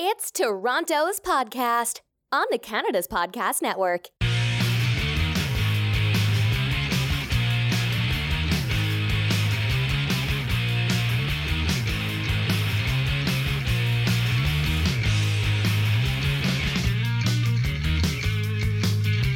It's 0.00 0.30
Toronto's 0.30 1.18
podcast 1.18 2.02
on 2.30 2.46
the 2.52 2.58
Canada's 2.58 3.08
Podcast 3.08 3.62
Network. 3.62 4.06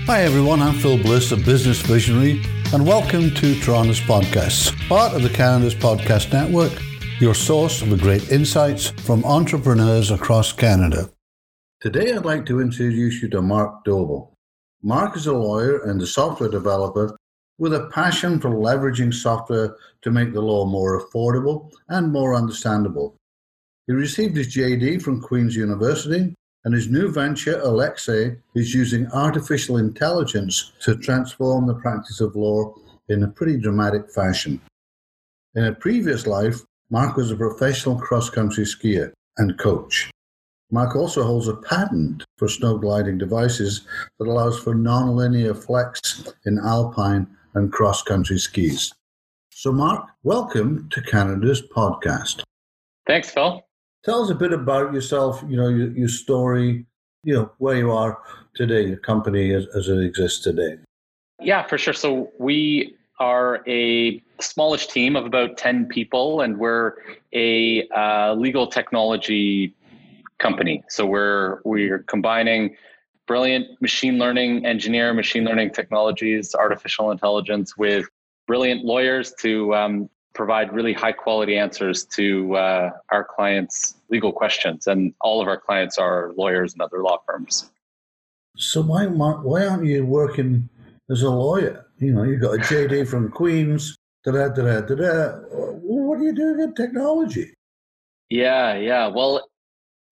Hi 0.07 0.23
everyone, 0.23 0.63
I'm 0.63 0.75
Phil 0.75 0.97
Bliss, 0.97 1.33
a 1.33 1.37
business 1.37 1.81
visionary, 1.81 2.41
and 2.73 2.87
welcome 2.87 3.35
to 3.35 3.59
Toronto's 3.59 3.99
Podcasts, 3.99 4.71
part 4.89 5.13
of 5.13 5.25
the 5.25 5.29
Canada's 5.29 5.75
Podcast 5.75 6.33
Network, 6.33 6.73
your 7.21 7.35
source 7.35 7.83
of 7.83 8.01
great 8.01 8.31
insights 8.31 8.91
from 8.91 9.25
entrepreneurs 9.25 10.11
across 10.11 10.53
Canada. 10.53 11.11
Today 11.81 12.13
I'd 12.13 12.25
like 12.25 12.47
to 12.47 12.61
introduce 12.61 13.23
you 13.23 13.29
to 13.31 13.43
Mark 13.43 13.85
Doble. 13.85 14.35
Mark 14.83 15.17
is 15.17 15.27
a 15.27 15.33
lawyer 15.33 15.83
and 15.83 16.01
a 16.01 16.07
software 16.07 16.49
developer 16.49 17.17
with 17.59 17.75
a 17.75 17.89
passion 17.93 18.41
for 18.41 18.51
leveraging 18.51 19.13
software 19.13 19.77
to 20.03 20.11
make 20.11 20.33
the 20.33 20.41
law 20.41 20.65
more 20.67 21.01
affordable 21.01 21.71
and 21.89 22.13
more 22.13 22.35
understandable. 22.35 23.17
He 23.87 23.93
received 23.93 24.37
his 24.37 24.55
JD 24.55 25.03
from 25.03 25.21
Queen's 25.21 25.57
University 25.57 26.35
and 26.65 26.75
his 26.75 26.89
new 26.89 27.11
venture, 27.11 27.61
Alexsei, 27.61 28.37
is 28.55 28.75
using 28.75 29.11
artificial 29.13 29.79
intelligence 29.79 30.73
to 30.83 30.97
transform 30.97 31.67
the 31.67 31.75
practice 31.75 32.21
of 32.21 32.37
law 32.37 32.75
in 33.09 33.25
a 33.25 33.29
pretty 33.29 33.59
dramatic 33.59 34.11
fashion. 34.11 34.61
In 35.55 35.65
a 35.65 35.75
previous 35.75 36.27
life, 36.27 36.61
Mark 36.93 37.17
was 37.17 37.31
a 37.31 37.37
professional 37.37 37.99
cross 37.99 38.29
country 38.29 38.65
skier 38.65 39.13
and 39.39 39.59
coach. 39.59 40.11
Mark 40.71 40.95
also 40.95 41.23
holds 41.23 41.49
a 41.49 41.57
patent 41.57 42.23
for 42.37 42.49
snow 42.49 42.77
gliding 42.77 43.17
devices 43.17 43.87
that 44.19 44.29
allows 44.29 44.59
for 44.59 44.75
non-linear 44.75 45.55
flex 45.55 46.35
in 46.45 46.59
alpine 46.59 47.27
and 47.55 47.73
cross 47.73 48.03
country 48.03 48.39
skis. 48.39 48.93
So, 49.55 49.73
Mark, 49.73 50.07
welcome 50.23 50.91
to 50.91 51.01
Canada's 51.01 51.63
podcast. 51.63 52.43
Thanks, 53.07 53.31
Phil. 53.31 53.65
Tell 54.05 54.23
us 54.23 54.29
a 54.29 54.35
bit 54.35 54.53
about 54.53 54.93
yourself, 54.93 55.43
you 55.49 55.57
know, 55.57 55.69
your, 55.69 55.93
your 55.93 56.09
story, 56.09 56.85
you 57.25 57.33
know, 57.33 57.51
where 57.57 57.79
you 57.79 57.91
are 57.91 58.19
today, 58.55 58.89
your 58.89 58.99
company 58.99 59.55
as, 59.55 59.67
as 59.75 59.89
it 59.89 59.99
exists 59.99 60.45
today. 60.45 60.77
Yeah, 61.41 61.67
for 61.67 61.79
sure. 61.79 61.95
So 61.95 62.31
we 62.39 62.97
are 63.19 63.63
a 63.69 64.23
smallish 64.41 64.89
team 64.89 65.17
of 65.17 65.25
about 65.25 65.57
10 65.57 65.87
people, 65.87 66.41
and 66.41 66.59
we're 66.59 66.95
a 67.33 67.89
uh, 67.89 68.35
legal 68.35 68.67
technology 68.67 69.75
company. 70.39 70.83
So 70.89 71.07
we're 71.07 71.61
we're 71.65 72.01
combining 72.01 72.77
brilliant 73.27 73.81
machine 73.81 74.19
learning 74.19 74.67
engineer, 74.67 75.15
machine 75.15 75.45
learning 75.45 75.71
technologies, 75.71 76.55
artificial 76.55 77.11
intelligence 77.11 77.77
with 77.77 78.07
brilliant 78.47 78.85
lawyers 78.85 79.33
to 79.41 79.75
um, 79.75 80.11
provide 80.35 80.73
really 80.73 80.93
high 80.93 81.13
quality 81.13 81.57
answers 81.57 82.05
to 82.05 82.57
uh, 82.57 82.91
our 83.11 83.25
clients' 83.25 83.97
legal 84.09 84.33
questions. 84.33 84.87
And 84.87 85.15
all 85.21 85.41
of 85.41 85.49
our 85.49 85.59
clients 85.59 85.99
are 85.99 86.33
lawyers 86.37 86.73
and 86.73 86.83
other 86.83 87.03
law 87.03 87.19
firms. 87.27 87.71
So 88.57 88.83
why 88.83 89.07
why 89.07 89.67
aren't 89.67 89.87
you 89.87 90.05
working 90.05 90.69
as 91.11 91.23
a 91.23 91.31
lawyer? 91.31 91.87
You 91.99 92.13
know, 92.13 92.23
you've 92.23 92.41
got 92.41 92.55
a 92.55 92.59
JD 92.59 93.09
from 93.09 93.31
Queens. 93.31 93.97
Da 94.25 94.33
da 94.33 94.49
da 94.49 94.81
da 94.81 94.95
da. 94.95 95.29
What 95.51 96.21
are 96.21 96.23
you 96.23 96.35
doing 96.35 96.61
in 96.61 96.75
technology? 96.75 97.55
Yeah, 98.31 98.77
yeah. 98.77 99.09
Well, 99.09 99.49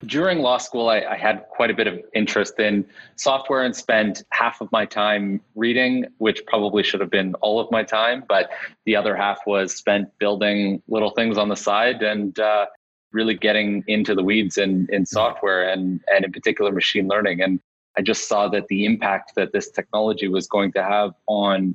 during 0.04 0.38
law 0.38 0.58
school, 0.58 0.88
I, 0.88 1.00
I, 1.00 1.16
had 1.16 1.44
quite 1.50 1.70
a 1.70 1.74
bit 1.74 1.86
of 1.86 2.00
interest 2.14 2.58
in 2.58 2.86
software 3.16 3.62
and 3.62 3.76
spent 3.76 4.24
half 4.30 4.60
of 4.62 4.72
my 4.72 4.86
time 4.86 5.40
reading, 5.54 6.06
which 6.18 6.44
probably 6.46 6.82
should 6.82 7.00
have 7.00 7.10
been 7.10 7.34
all 7.36 7.60
of 7.60 7.70
my 7.70 7.82
time, 7.82 8.24
but 8.26 8.50
the 8.86 8.96
other 8.96 9.14
half 9.14 9.40
was 9.46 9.74
spent 9.74 10.08
building 10.18 10.82
little 10.88 11.10
things 11.10 11.36
on 11.36 11.50
the 11.50 11.56
side 11.56 12.02
and 12.02 12.38
uh, 12.38 12.66
really 13.12 13.34
getting 13.34 13.84
into 13.88 14.14
the 14.14 14.22
weeds 14.22 14.56
in, 14.56 14.88
in 14.90 15.04
software 15.04 15.68
and, 15.68 16.00
and 16.08 16.24
in 16.24 16.32
particular 16.32 16.72
machine 16.72 17.06
learning. 17.06 17.42
And 17.42 17.60
I 17.96 18.02
just 18.02 18.28
saw 18.28 18.48
that 18.48 18.68
the 18.68 18.84
impact 18.84 19.32
that 19.36 19.52
this 19.52 19.70
technology 19.70 20.28
was 20.28 20.46
going 20.46 20.72
to 20.72 20.82
have 20.82 21.12
on 21.26 21.74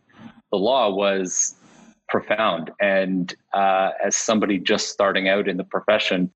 the 0.51 0.57
law 0.57 0.89
was 0.89 1.55
profound. 2.07 2.71
And 2.79 3.33
uh, 3.53 3.91
as 4.03 4.15
somebody 4.15 4.59
just 4.59 4.89
starting 4.89 5.27
out 5.27 5.47
in 5.47 5.57
the 5.57 5.63
profession, 5.63 6.31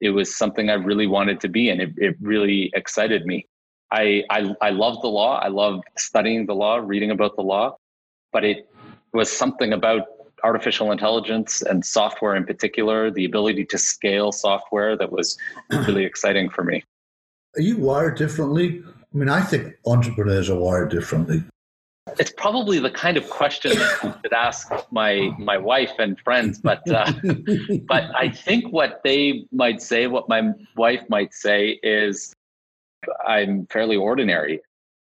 it 0.00 0.10
was 0.10 0.36
something 0.36 0.68
I 0.68 0.74
really 0.74 1.06
wanted 1.06 1.40
to 1.40 1.48
be, 1.48 1.70
and 1.70 1.80
it, 1.80 1.92
it 1.96 2.16
really 2.20 2.70
excited 2.74 3.24
me. 3.24 3.46
I, 3.92 4.24
I 4.30 4.54
I 4.60 4.70
love 4.70 5.00
the 5.00 5.08
law. 5.08 5.38
I 5.38 5.48
love 5.48 5.80
studying 5.96 6.46
the 6.46 6.54
law, 6.54 6.76
reading 6.76 7.10
about 7.10 7.36
the 7.36 7.42
law, 7.42 7.76
but 8.32 8.42
it 8.42 8.68
was 9.12 9.30
something 9.30 9.72
about 9.72 10.02
artificial 10.42 10.90
intelligence 10.90 11.62
and 11.62 11.84
software 11.84 12.34
in 12.34 12.44
particular, 12.44 13.10
the 13.10 13.24
ability 13.24 13.64
to 13.66 13.78
scale 13.78 14.32
software 14.32 14.96
that 14.96 15.12
was 15.12 15.38
really 15.86 16.04
exciting 16.04 16.50
for 16.50 16.64
me. 16.64 16.82
Are 17.56 17.62
you 17.62 17.76
wired 17.76 18.16
differently? 18.16 18.82
I 19.12 19.18
mean, 19.18 19.28
I 19.28 19.42
think 19.42 19.74
entrepreneurs 19.86 20.48
are 20.48 20.58
wired 20.58 20.90
differently. 20.90 21.44
It's 22.18 22.32
probably 22.36 22.78
the 22.78 22.90
kind 22.90 23.16
of 23.16 23.28
question 23.30 23.72
that 23.78 24.32
ask 24.32 24.70
my 24.90 25.30
my 25.38 25.56
wife 25.56 25.92
and 25.98 26.18
friends, 26.20 26.58
but 26.58 26.88
uh, 26.90 27.12
but 27.86 28.04
I 28.16 28.28
think 28.28 28.72
what 28.72 29.00
they 29.04 29.46
might 29.52 29.80
say, 29.80 30.06
what 30.06 30.28
my 30.28 30.50
wife 30.76 31.02
might 31.08 31.32
say, 31.32 31.78
is 31.82 32.34
I'm 33.26 33.66
fairly 33.66 33.96
ordinary, 33.96 34.60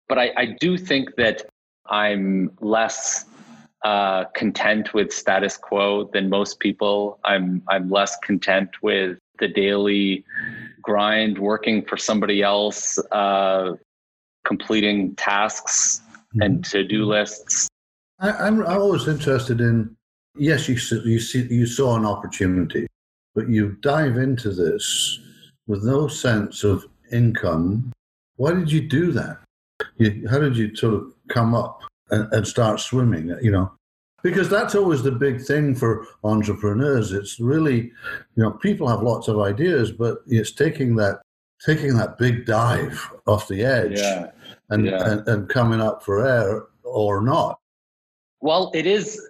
but 0.09 0.17
I, 0.19 0.31
I 0.35 0.45
do 0.59 0.77
think 0.77 1.15
that 1.15 1.45
I'm 1.87 2.51
less 2.59 3.25
uh, 3.83 4.25
content 4.35 4.93
with 4.93 5.13
status 5.13 5.57
quo 5.57 6.09
than 6.13 6.29
most 6.29 6.59
people. 6.59 7.19
I'm 7.23 7.63
I'm 7.69 7.89
less 7.89 8.17
content 8.17 8.69
with 8.81 9.17
the 9.43 9.53
daily 9.53 10.23
grind, 10.81 11.37
working 11.37 11.83
for 11.83 11.97
somebody 11.97 12.41
else, 12.41 12.97
uh, 13.11 13.73
completing 14.45 15.15
tasks 15.15 16.01
and 16.41 16.63
to 16.65 16.83
do 16.83 17.05
lists. 17.05 17.67
I, 18.19 18.47
am 18.47 18.65
always 18.65 19.07
interested 19.07 19.59
in. 19.61 19.95
Yes, 20.35 20.67
you 20.67 20.75
you 21.05 21.19
see 21.19 21.47
you 21.49 21.65
saw 21.65 21.95
an 21.95 22.05
opportunity, 22.05 22.87
but 23.35 23.49
you 23.49 23.77
dive 23.81 24.17
into 24.17 24.49
this 24.51 25.19
with 25.67 25.83
no 25.83 26.07
sense 26.07 26.63
of 26.63 26.85
income. 27.11 27.91
Why 28.37 28.53
did 28.53 28.71
you 28.71 28.81
do 28.81 29.11
that? 29.11 29.37
You, 29.97 30.27
how 30.29 30.39
did 30.39 30.57
you 30.57 30.75
sort 30.75 30.95
of 30.95 31.13
come 31.29 31.53
up 31.53 31.81
and, 32.09 32.31
and 32.33 32.47
start 32.47 32.79
swimming? 32.79 33.35
You 33.41 33.51
know, 33.51 33.71
because 34.23 34.50
that's 34.50 34.73
always 34.73 35.03
the 35.03 35.11
big 35.11 35.41
thing 35.41 35.75
for 35.75 36.07
entrepreneurs. 36.23 37.11
It's 37.11 37.39
really, 37.39 37.91
you 38.35 38.44
know, 38.44 38.51
people 38.51 38.88
have 38.88 39.03
lots 39.03 39.28
of 39.28 39.39
ideas, 39.39 39.91
but 39.91 40.19
it's 40.25 40.51
taking 40.51 40.95
that 40.95 41.22
taking 41.63 41.95
that 41.95 42.17
big 42.17 42.45
dive 42.45 43.09
off 43.25 43.47
the 43.47 43.63
edge. 43.63 44.00
Yeah 44.00 44.31
and, 44.69 44.85
yeah. 44.85 45.12
and, 45.12 45.28
and 45.28 45.50
coming 45.50 45.81
up 45.81 46.03
for 46.03 46.25
air 46.25 46.63
or 46.83 47.22
not? 47.22 47.59
Well, 48.41 48.72
it 48.73 48.85
is 48.85 49.22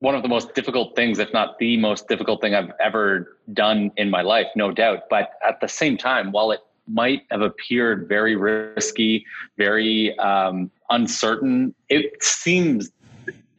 one 0.00 0.14
of 0.14 0.22
the 0.22 0.28
most 0.28 0.54
difficult 0.54 0.96
things, 0.96 1.18
if 1.18 1.32
not 1.32 1.58
the 1.58 1.76
most 1.76 2.08
difficult 2.08 2.40
thing 2.40 2.54
I've 2.54 2.72
ever 2.80 3.36
done 3.52 3.90
in 3.96 4.10
my 4.10 4.22
life, 4.22 4.46
no 4.56 4.70
doubt. 4.70 5.04
But 5.08 5.30
at 5.46 5.60
the 5.60 5.68
same 5.68 5.96
time, 5.96 6.32
while 6.32 6.50
it 6.50 6.60
might 6.86 7.22
have 7.30 7.42
appeared 7.42 8.08
very 8.08 8.36
risky, 8.36 9.24
very 9.56 10.18
um, 10.18 10.70
uncertain, 10.90 11.74
it 11.88 12.22
seems 12.22 12.90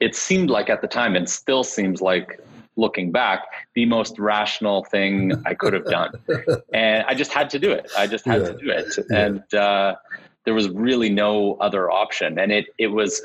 it 0.02 0.16
seemed 0.16 0.50
like 0.50 0.70
at 0.70 0.82
the 0.82 0.88
time, 0.88 1.16
and 1.16 1.30
still 1.30 1.64
seems 1.64 2.02
like 2.02 2.42
looking 2.76 3.12
back, 3.12 3.44
the 3.76 3.86
most 3.86 4.18
rational 4.20 4.84
thing 4.86 5.32
I 5.46 5.54
could 5.54 5.74
have 5.74 5.86
done. 5.86 6.12
and 6.74 7.06
I 7.08 7.14
just 7.14 7.32
had 7.32 7.50
to 7.52 7.60
do 7.60 7.72
it. 7.72 7.90
I 7.98 8.08
just 8.08 8.26
had 8.26 8.42
yeah. 8.42 8.48
to 8.48 8.54
do 8.58 8.70
it. 8.70 8.88
Yeah. 9.10 9.26
And 9.26 9.54
uh, 9.54 9.96
there 10.46 10.54
was 10.54 10.70
really 10.70 11.10
no 11.10 11.56
other 11.56 11.90
option. 11.90 12.40
And 12.40 12.52
it 12.52 12.66
it 12.78 12.88
was 12.88 13.22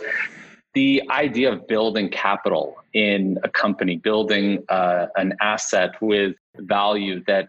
the 0.74 1.02
idea 1.10 1.50
of 1.50 1.66
building 1.66 2.10
capital 2.10 2.76
in 2.92 3.38
a 3.42 3.48
company, 3.48 3.96
building 3.96 4.62
uh, 4.68 5.06
an 5.16 5.34
asset 5.40 5.92
with 6.02 6.36
value 6.58 7.24
that 7.26 7.48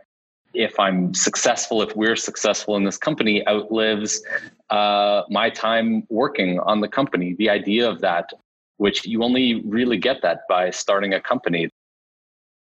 if 0.54 0.80
I'm 0.80 1.13
successful, 1.13 1.81
if 1.81 1.94
we're 1.96 2.16
successful 2.16 2.78
in 2.78 2.86
this 2.86 2.98
company, 2.98 3.46
outlives 3.48 4.24
uh, 4.69 5.24
my 5.30 5.50
time 5.50 6.04
working 6.10 6.60
on 6.62 6.80
the 6.80 6.88
company. 6.88 7.36
The 7.38 7.50
idea 7.50 7.90
of 7.90 8.00
that, 8.02 8.30
which 8.78 9.06
you 9.06 9.24
only 9.24 9.62
really 9.66 9.98
get 9.98 10.22
that 10.22 10.42
by 10.48 10.70
starting 10.70 11.14
a 11.14 11.22
company. 11.22 11.70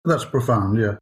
That's 0.06 0.26
profound, 0.26 0.80
yeah. 0.80 0.96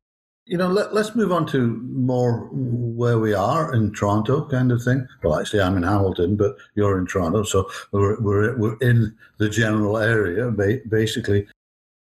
You 0.48 0.60
know, 0.60 0.68
let, 0.68 0.92
us 0.92 1.16
move 1.16 1.32
on 1.32 1.48
to 1.48 1.68
more 1.82 2.50
where 2.52 3.18
we 3.18 3.34
are 3.34 3.74
in 3.74 3.92
Toronto, 3.94 4.48
kind 4.48 4.72
of 4.72 4.84
thing. 4.84 5.08
Well, 5.24 5.40
actually, 5.40 5.62
I'm 5.62 5.76
in 5.76 5.82
Hamilton, 5.82 6.36
but 6.36 6.56
you're 6.76 7.00
in 7.00 7.08
Toronto, 7.08 7.42
so 7.42 7.68
we're 7.92 8.22
we're, 8.22 8.56
we're 8.56 8.78
in 8.78 9.16
the 9.40 9.50
general 9.50 9.98
area, 9.98 10.52
basically. 10.88 11.48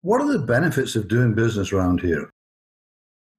What 0.02 0.20
are 0.20 0.30
the 0.32 0.38
benefits 0.38 0.94
of 0.94 1.08
doing 1.08 1.34
business 1.34 1.72
around 1.72 2.02
here? 2.02 2.30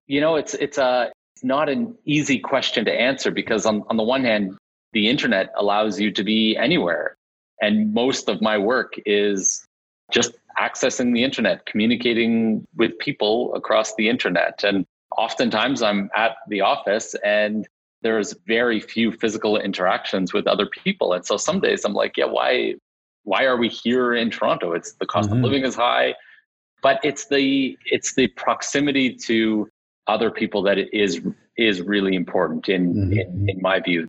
You 0.07 0.19
know, 0.19 0.35
it's 0.35 0.55
it's 0.55 0.77
a 0.77 1.09
it's 1.35 1.43
not 1.43 1.69
an 1.69 1.95
easy 2.05 2.37
question 2.37 2.83
to 2.85 2.91
answer 2.91 3.31
because 3.31 3.65
on, 3.65 3.83
on 3.89 3.95
the 3.95 4.03
one 4.03 4.23
hand, 4.23 4.57
the 4.93 5.09
internet 5.09 5.51
allows 5.55 5.99
you 5.99 6.11
to 6.11 6.23
be 6.23 6.57
anywhere. 6.57 7.15
And 7.61 7.93
most 7.93 8.27
of 8.27 8.41
my 8.41 8.57
work 8.57 8.93
is 9.05 9.65
just 10.11 10.33
accessing 10.59 11.13
the 11.13 11.23
internet, 11.23 11.65
communicating 11.65 12.67
with 12.75 12.97
people 12.99 13.53
across 13.55 13.95
the 13.95 14.09
internet. 14.09 14.63
And 14.63 14.85
oftentimes 15.17 15.81
I'm 15.81 16.09
at 16.15 16.37
the 16.47 16.61
office 16.61 17.15
and 17.23 17.67
there's 18.01 18.35
very 18.47 18.79
few 18.79 19.11
physical 19.11 19.57
interactions 19.57 20.33
with 20.33 20.47
other 20.47 20.65
people. 20.65 21.13
And 21.13 21.25
so 21.25 21.37
some 21.37 21.59
days 21.59 21.85
I'm 21.85 21.93
like, 21.93 22.17
yeah, 22.17 22.25
why 22.25 22.75
why 23.23 23.43
are 23.43 23.57
we 23.57 23.69
here 23.69 24.15
in 24.15 24.31
Toronto? 24.31 24.73
It's 24.73 24.93
the 24.93 25.05
cost 25.05 25.29
mm-hmm. 25.29 25.37
of 25.37 25.43
living 25.43 25.63
is 25.63 25.75
high, 25.75 26.15
but 26.81 26.99
it's 27.03 27.27
the 27.27 27.77
it's 27.85 28.15
the 28.15 28.27
proximity 28.29 29.15
to 29.27 29.69
other 30.07 30.31
people 30.31 30.63
that 30.63 30.79
is 30.79 31.21
is 31.57 31.81
really 31.81 32.15
important 32.15 32.67
in, 32.69 32.93
mm-hmm. 32.93 33.13
in 33.13 33.49
in 33.49 33.61
my 33.61 33.79
view. 33.79 34.07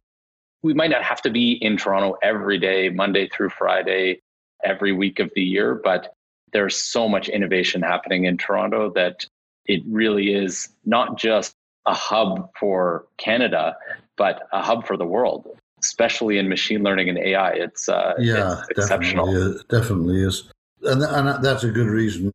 We 0.63 0.75
might 0.75 0.91
not 0.91 1.03
have 1.03 1.21
to 1.23 1.31
be 1.31 1.53
in 1.53 1.77
Toronto 1.77 2.17
every 2.23 2.59
day, 2.59 2.89
Monday 2.89 3.29
through 3.29 3.51
Friday, 3.51 4.21
every 4.65 4.93
week 4.93 5.19
of 5.19 5.31
the 5.35 5.43
year, 5.43 5.75
but 5.75 6.15
there's 6.53 6.77
so 6.77 7.09
much 7.09 7.29
innovation 7.29 7.83
happening 7.83 8.25
in 8.25 8.37
Toronto 8.37 8.91
that 8.95 9.27
it 9.67 9.83
really 9.89 10.33
is 10.33 10.69
not 10.85 11.19
just 11.19 11.55
a 11.87 11.95
hub 11.95 12.51
for 12.59 13.07
Canada, 13.19 13.77
but 14.17 14.49
a 14.53 14.63
hub 14.63 14.87
for 14.87 14.97
the 14.97 15.05
world, 15.05 15.49
especially 15.83 16.39
in 16.39 16.49
machine 16.49 16.83
learning 16.83 17.09
and 17.09 17.19
AI. 17.19 17.51
It's 17.51 17.89
uh, 17.89 18.15
yeah, 18.19 18.63
it's 18.69 18.81
exceptional. 18.81 19.27
Definitely 19.27 19.55
is, 19.55 19.65
definitely 19.65 20.23
is, 20.23 20.51
and 20.83 21.03
and 21.03 21.45
that's 21.45 21.65
a 21.65 21.71
good 21.71 21.89
reason. 21.89 22.31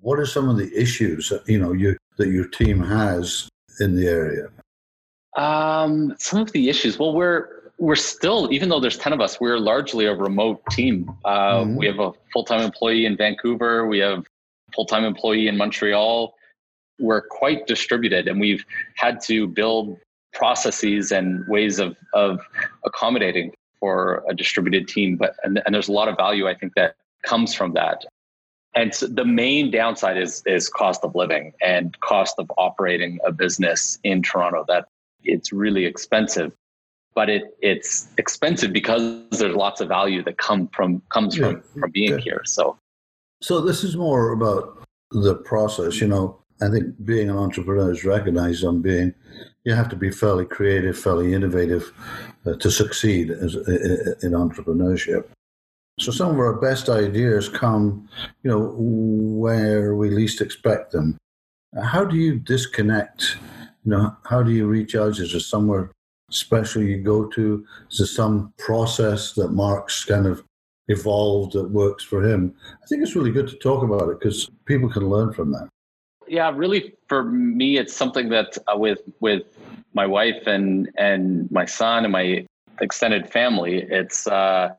What 0.00 0.18
are 0.18 0.26
some 0.26 0.48
of 0.48 0.56
the 0.56 0.70
issues 0.78 1.30
that, 1.30 1.46
you 1.48 1.58
know 1.58 1.72
you 1.72 1.96
that 2.16 2.28
your 2.28 2.48
team 2.48 2.80
has 2.82 3.48
in 3.80 3.96
the 3.96 4.06
area? 4.06 4.48
Um, 5.36 6.14
some 6.18 6.40
of 6.40 6.52
the 6.52 6.70
issues. 6.70 6.98
Well, 6.98 7.12
we're 7.12 7.55
we're 7.78 7.96
still, 7.96 8.48
even 8.52 8.68
though 8.68 8.80
there's 8.80 8.96
10 8.96 9.12
of 9.12 9.20
us, 9.20 9.40
we're 9.40 9.58
largely 9.58 10.06
a 10.06 10.14
remote 10.14 10.62
team. 10.70 11.14
Uh, 11.24 11.60
mm-hmm. 11.60 11.76
We 11.76 11.86
have 11.86 11.98
a 11.98 12.12
full 12.32 12.44
time 12.44 12.62
employee 12.62 13.06
in 13.06 13.16
Vancouver, 13.16 13.86
we 13.86 13.98
have 13.98 14.24
full 14.74 14.86
time 14.86 15.04
employee 15.04 15.48
in 15.48 15.56
Montreal. 15.56 16.34
We're 16.98 17.22
quite 17.22 17.66
distributed, 17.66 18.26
and 18.26 18.40
we've 18.40 18.64
had 18.94 19.20
to 19.22 19.46
build 19.46 19.98
processes 20.32 21.12
and 21.12 21.46
ways 21.46 21.78
of, 21.78 21.94
of 22.14 22.40
accommodating 22.84 23.52
for 23.80 24.24
a 24.28 24.34
distributed 24.34 24.88
team. 24.88 25.16
But 25.16 25.36
and, 25.44 25.60
and 25.66 25.74
there's 25.74 25.88
a 25.88 25.92
lot 25.92 26.08
of 26.08 26.16
value 26.16 26.48
I 26.48 26.54
think 26.54 26.72
that 26.76 26.96
comes 27.24 27.54
from 27.54 27.74
that. 27.74 28.04
And 28.74 28.94
so 28.94 29.06
the 29.06 29.24
main 29.24 29.70
downside 29.70 30.16
is 30.16 30.42
is 30.46 30.70
cost 30.70 31.04
of 31.04 31.14
living 31.14 31.52
and 31.62 31.98
cost 32.00 32.36
of 32.38 32.50
operating 32.56 33.18
a 33.26 33.32
business 33.32 33.98
in 34.02 34.22
Toronto. 34.22 34.64
That 34.66 34.88
it's 35.22 35.52
really 35.52 35.84
expensive 35.84 36.54
but 37.16 37.30
it 37.30 37.56
it's 37.62 38.08
expensive 38.18 38.72
because 38.72 39.02
there's 39.30 39.56
lots 39.56 39.80
of 39.80 39.88
value 39.88 40.22
that 40.22 40.38
come 40.38 40.68
from 40.68 41.02
comes 41.08 41.36
yeah. 41.36 41.46
from 41.46 41.62
from 41.80 41.90
being 41.90 42.12
yeah. 42.12 42.18
here. 42.18 42.42
So, 42.44 42.78
so 43.42 43.60
this 43.60 43.82
is 43.82 43.96
more 43.96 44.30
about 44.30 44.86
the 45.10 45.34
process. 45.34 46.00
You 46.00 46.08
know, 46.08 46.38
I 46.62 46.68
think 46.68 46.94
being 47.04 47.30
an 47.30 47.38
entrepreneur 47.38 47.90
is 47.90 48.04
recognized 48.04 48.64
on 48.64 48.82
being 48.82 49.14
you 49.64 49.74
have 49.74 49.88
to 49.88 49.96
be 49.96 50.10
fairly 50.12 50.44
creative, 50.44 50.96
fairly 50.96 51.34
innovative 51.34 51.92
uh, 52.46 52.54
to 52.54 52.70
succeed 52.70 53.30
as, 53.30 53.56
in 53.56 54.32
entrepreneurship. 54.32 55.24
So 55.98 56.12
some 56.12 56.30
of 56.30 56.38
our 56.38 56.60
best 56.60 56.90
ideas 56.90 57.48
come, 57.48 58.08
you 58.42 58.50
know, 58.50 58.74
where 58.76 59.96
we 59.96 60.10
least 60.10 60.42
expect 60.42 60.92
them. 60.92 61.16
How 61.82 62.04
do 62.04 62.16
you 62.16 62.38
disconnect? 62.38 63.38
You 63.84 63.92
know, 63.92 64.16
how 64.24 64.42
do 64.42 64.52
you 64.52 64.66
reach 64.66 64.94
out? 64.94 65.18
Is 65.18 65.32
there 65.32 65.40
somewhere 65.40 65.90
special 66.30 66.82
you 66.82 66.98
go 67.02 67.26
to? 67.26 67.64
Is 67.90 67.98
there 67.98 68.06
some 68.06 68.52
process 68.58 69.32
that 69.32 69.52
Mark's 69.52 70.04
kind 70.04 70.26
of 70.26 70.42
evolved 70.88 71.52
that 71.54 71.70
works 71.70 72.04
for 72.04 72.24
him? 72.24 72.54
I 72.82 72.86
think 72.86 73.02
it's 73.02 73.16
really 73.16 73.32
good 73.32 73.48
to 73.48 73.56
talk 73.56 73.82
about 73.82 74.08
it 74.08 74.20
because 74.20 74.50
people 74.64 74.88
can 74.88 75.08
learn 75.08 75.32
from 75.32 75.52
that. 75.52 75.68
Yeah, 76.28 76.50
really, 76.54 76.94
for 77.08 77.22
me, 77.24 77.78
it's 77.78 77.94
something 77.94 78.28
that 78.30 78.58
uh, 78.66 78.76
with 78.76 79.00
with 79.20 79.44
my 79.94 80.06
wife 80.06 80.46
and 80.46 80.90
and 80.98 81.50
my 81.52 81.64
son 81.64 82.04
and 82.04 82.12
my 82.12 82.44
extended 82.80 83.30
family, 83.30 83.82
it's 83.88 84.26
uh, 84.26 84.70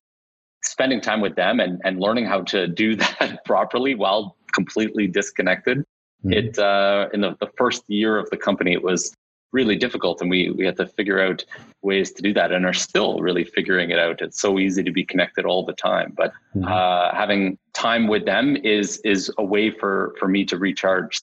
spending 0.63 0.99
time 0.99 1.21
with 1.21 1.35
them 1.35 1.61
and 1.61 1.79
and 1.85 2.01
learning 2.01 2.25
how 2.25 2.41
to 2.41 2.67
do 2.67 2.95
that 3.19 3.45
properly 3.45 3.95
while 3.95 4.35
completely 4.53 5.07
disconnected. 5.07 5.79
Mm-hmm. 6.25 6.33
It 6.33 6.59
uh, 6.59 7.07
in 7.13 7.21
the, 7.21 7.37
the 7.39 7.49
first 7.57 7.83
year 7.87 8.17
of 8.17 8.29
the 8.29 8.37
company, 8.37 8.73
it 8.73 8.83
was 8.83 9.13
really 9.53 9.75
difficult 9.75 10.21
and 10.21 10.29
we 10.29 10.51
we 10.51 10.65
had 10.65 10.75
to 10.75 10.85
figure 10.85 11.19
out 11.21 11.43
ways 11.81 12.11
to 12.11 12.21
do 12.21 12.33
that 12.33 12.51
and 12.51 12.65
are 12.65 12.73
still 12.73 13.19
really 13.19 13.43
figuring 13.43 13.91
it 13.91 13.99
out 13.99 14.21
it's 14.21 14.41
so 14.41 14.59
easy 14.59 14.83
to 14.83 14.91
be 14.91 15.05
connected 15.05 15.45
all 15.45 15.65
the 15.65 15.73
time 15.73 16.13
but 16.17 16.31
mm-hmm. 16.55 16.65
uh, 16.65 17.13
having 17.15 17.57
time 17.73 18.07
with 18.07 18.25
them 18.25 18.57
is 18.57 18.99
is 19.05 19.31
a 19.37 19.43
way 19.43 19.71
for 19.71 20.15
for 20.19 20.27
me 20.27 20.43
to 20.43 20.57
recharge 20.57 21.21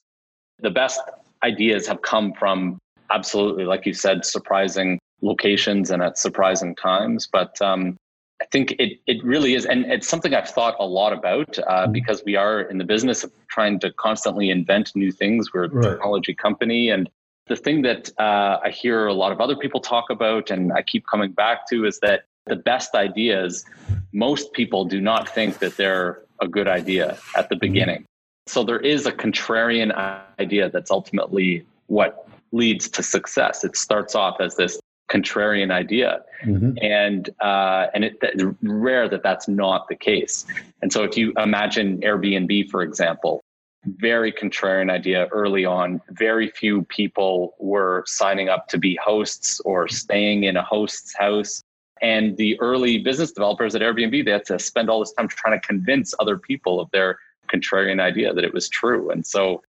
the 0.59 0.71
best 0.71 0.99
ideas 1.43 1.87
have 1.87 2.01
come 2.01 2.33
from 2.33 2.79
absolutely 3.11 3.65
like 3.65 3.85
you 3.85 3.93
said 3.93 4.25
surprising 4.25 4.99
locations 5.21 5.91
and 5.91 6.01
at 6.01 6.17
surprising 6.17 6.75
times 6.75 7.27
but 7.31 7.61
um, 7.61 7.95
I 8.41 8.45
think 8.51 8.75
it 8.79 8.99
it 9.07 9.23
really 9.23 9.55
is, 9.55 9.65
and 9.65 9.85
it's 9.85 10.07
something 10.07 10.33
I've 10.33 10.49
thought 10.49 10.75
a 10.79 10.85
lot 10.85 11.13
about 11.13 11.57
uh, 11.57 11.63
mm-hmm. 11.63 11.93
because 11.93 12.21
we 12.25 12.35
are 12.35 12.61
in 12.61 12.77
the 12.77 12.83
business 12.83 13.23
of 13.23 13.31
trying 13.47 13.79
to 13.79 13.93
constantly 13.93 14.49
invent 14.49 14.93
new 14.93 15.11
things. 15.11 15.53
We're 15.53 15.65
a 15.65 15.69
right. 15.69 15.91
technology 15.91 16.33
company, 16.33 16.89
and 16.89 17.09
the 17.47 17.55
thing 17.55 17.83
that 17.83 18.09
uh, 18.17 18.59
I 18.63 18.69
hear 18.71 19.05
a 19.05 19.13
lot 19.13 19.31
of 19.31 19.39
other 19.39 19.55
people 19.55 19.79
talk 19.79 20.09
about, 20.09 20.49
and 20.49 20.73
I 20.73 20.81
keep 20.81 21.05
coming 21.07 21.31
back 21.31 21.67
to, 21.69 21.85
is 21.85 21.99
that 21.99 22.25
the 22.45 22.55
best 22.55 22.95
ideas, 22.95 23.65
most 24.13 24.53
people 24.53 24.85
do 24.85 25.01
not 25.01 25.29
think 25.29 25.59
that 25.59 25.77
they're 25.77 26.21
a 26.41 26.47
good 26.47 26.67
idea 26.67 27.17
at 27.35 27.49
the 27.49 27.55
mm-hmm. 27.55 27.59
beginning. 27.59 28.05
So 28.47 28.63
there 28.63 28.79
is 28.79 29.05
a 29.05 29.11
contrarian 29.11 29.91
idea 30.39 30.69
that's 30.69 30.91
ultimately 30.91 31.65
what 31.87 32.27
leads 32.51 32.89
to 32.89 33.03
success. 33.03 33.63
It 33.63 33.75
starts 33.75 34.15
off 34.15 34.39
as 34.39 34.55
this 34.55 34.79
contrarian 35.11 35.71
idea, 35.71 36.21
mm-hmm. 36.43 36.77
and 36.81 37.29
uh, 37.39 37.87
and 37.93 38.03
it, 38.03 38.17
it's 38.21 38.43
rare 38.61 39.07
that 39.09 39.23
that's 39.23 39.47
not 39.47 39.87
the 39.87 39.95
case. 39.95 40.45
And 40.81 40.91
so 40.91 41.03
if 41.03 41.17
you 41.17 41.33
imagine 41.37 42.01
Airbnb, 42.01 42.69
for 42.69 42.81
example, 42.81 43.41
very 43.85 44.31
contrarian 44.31 44.91
idea 44.91 45.27
early 45.27 45.65
on. 45.65 46.01
Very 46.11 46.49
few 46.49 46.83
people 46.83 47.55
were 47.59 48.03
signing 48.05 48.49
up 48.49 48.67
to 48.69 48.77
be 48.77 48.97
hosts 49.03 49.59
or 49.61 49.87
staying 49.87 50.43
in 50.43 50.57
a 50.57 50.63
host's 50.63 51.15
house. 51.15 51.61
And 52.01 52.35
the 52.37 52.59
early 52.59 52.97
business 52.97 53.31
developers 53.31 53.75
at 53.75 53.81
Airbnb, 53.81 54.25
they 54.25 54.31
had 54.31 54.45
to 54.45 54.59
spend 54.59 54.89
all 54.89 54.99
this 54.99 55.13
time 55.13 55.27
trying 55.27 55.59
to 55.59 55.65
convince 55.65 56.13
other 56.19 56.37
people 56.37 56.79
of 56.79 56.89
their 56.91 57.19
contrarian 57.47 58.01
idea 58.01 58.33
that 58.33 58.43
it 58.43 58.53
was 58.53 58.67
true. 58.69 59.11
And 59.11 59.25
so 59.25 59.61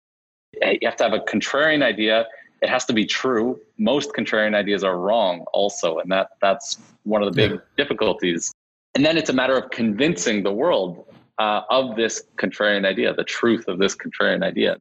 eh, 0.63 0.77
you 0.81 0.89
have 0.89 0.97
to 0.97 1.05
have 1.05 1.13
a 1.13 1.21
contrarian 1.21 1.83
idea. 1.83 2.27
It 2.63 2.69
has 2.71 2.85
to 2.87 2.93
be 2.93 3.05
true. 3.05 3.61
Most 3.79 4.13
contrarian 4.13 4.55
ideas 4.55 4.85
are 4.85 4.99
wrong 4.99 5.45
also. 5.53 5.99
And 5.99 6.11
that 6.13 6.31
that's 6.41 6.79
one 7.03 7.23
of 7.23 7.33
the 7.33 7.37
big 7.37 7.53
yeah. 7.53 7.59
difficulties. 7.77 8.53
And 8.95 9.05
then 9.05 9.19
it's 9.19 9.29
a 9.29 9.35
matter 9.35 9.57
of 9.57 9.71
convincing 9.71 10.45
the 10.45 10.53
world 10.53 11.05
uh, 11.39 11.63
of 11.71 11.97
this 11.97 12.23
contrarian 12.37 12.87
idea, 12.87 13.15
the 13.15 13.25
truth 13.25 13.69
of 13.69 13.79
this 13.79 13.97
contrarian 13.97 14.43
idea. 14.43 14.77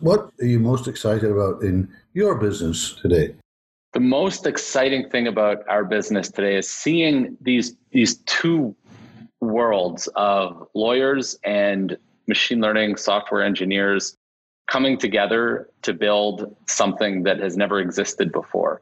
What 0.00 0.30
are 0.40 0.46
you 0.46 0.58
most 0.58 0.88
excited 0.88 1.30
about 1.30 1.62
in 1.62 1.88
your 2.14 2.36
business 2.36 2.94
today? 3.02 3.34
The 3.92 4.00
most 4.00 4.46
exciting 4.46 5.10
thing 5.10 5.26
about 5.26 5.68
our 5.68 5.84
business 5.84 6.30
today 6.30 6.56
is 6.56 6.68
seeing 6.68 7.36
these 7.40 7.76
these 7.90 8.18
two 8.18 8.74
worlds 9.40 10.08
of 10.16 10.68
lawyers 10.74 11.38
and 11.44 11.98
machine 12.28 12.60
learning 12.60 12.96
software 12.96 13.42
engineers 13.42 14.16
coming 14.68 14.96
together 14.96 15.68
to 15.82 15.92
build 15.92 16.54
something 16.68 17.24
that 17.24 17.40
has 17.40 17.56
never 17.56 17.80
existed 17.80 18.30
before. 18.30 18.80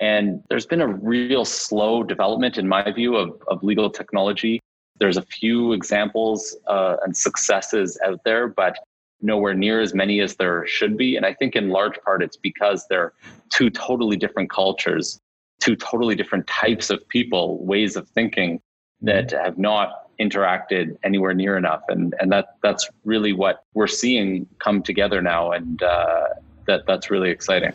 And 0.00 0.42
there's 0.50 0.66
been 0.66 0.82
a 0.82 0.88
real 0.88 1.44
slow 1.44 2.02
development, 2.02 2.58
in 2.58 2.68
my 2.68 2.90
view, 2.92 3.16
of, 3.16 3.40
of 3.48 3.62
legal 3.62 3.88
technology 3.88 4.60
there's 5.00 5.16
a 5.16 5.22
few 5.22 5.72
examples 5.72 6.56
uh, 6.68 6.96
and 7.04 7.16
successes 7.16 7.98
out 8.04 8.20
there, 8.24 8.48
but 8.48 8.78
nowhere 9.20 9.54
near 9.54 9.80
as 9.80 9.94
many 9.94 10.20
as 10.20 10.36
there 10.36 10.66
should 10.66 10.96
be. 10.96 11.16
And 11.16 11.24
I 11.26 11.34
think 11.34 11.56
in 11.56 11.70
large 11.70 11.98
part 12.04 12.22
it's 12.22 12.36
because 12.36 12.86
they're 12.88 13.12
two 13.50 13.70
totally 13.70 14.16
different 14.16 14.50
cultures, 14.50 15.20
two 15.60 15.76
totally 15.76 16.14
different 16.14 16.46
types 16.46 16.90
of 16.90 17.06
people, 17.08 17.64
ways 17.64 17.96
of 17.96 18.08
thinking 18.08 18.60
that 19.00 19.30
have 19.30 19.58
not 19.58 20.04
interacted 20.20 20.96
anywhere 21.02 21.34
near 21.34 21.56
enough. 21.56 21.82
And 21.88 22.14
and 22.20 22.30
that 22.32 22.56
that's 22.62 22.88
really 23.04 23.32
what 23.32 23.64
we're 23.74 23.86
seeing 23.86 24.46
come 24.58 24.82
together 24.82 25.20
now, 25.20 25.52
and 25.52 25.82
uh, 25.82 26.26
that 26.66 26.86
that's 26.86 27.10
really 27.10 27.30
exciting. 27.30 27.72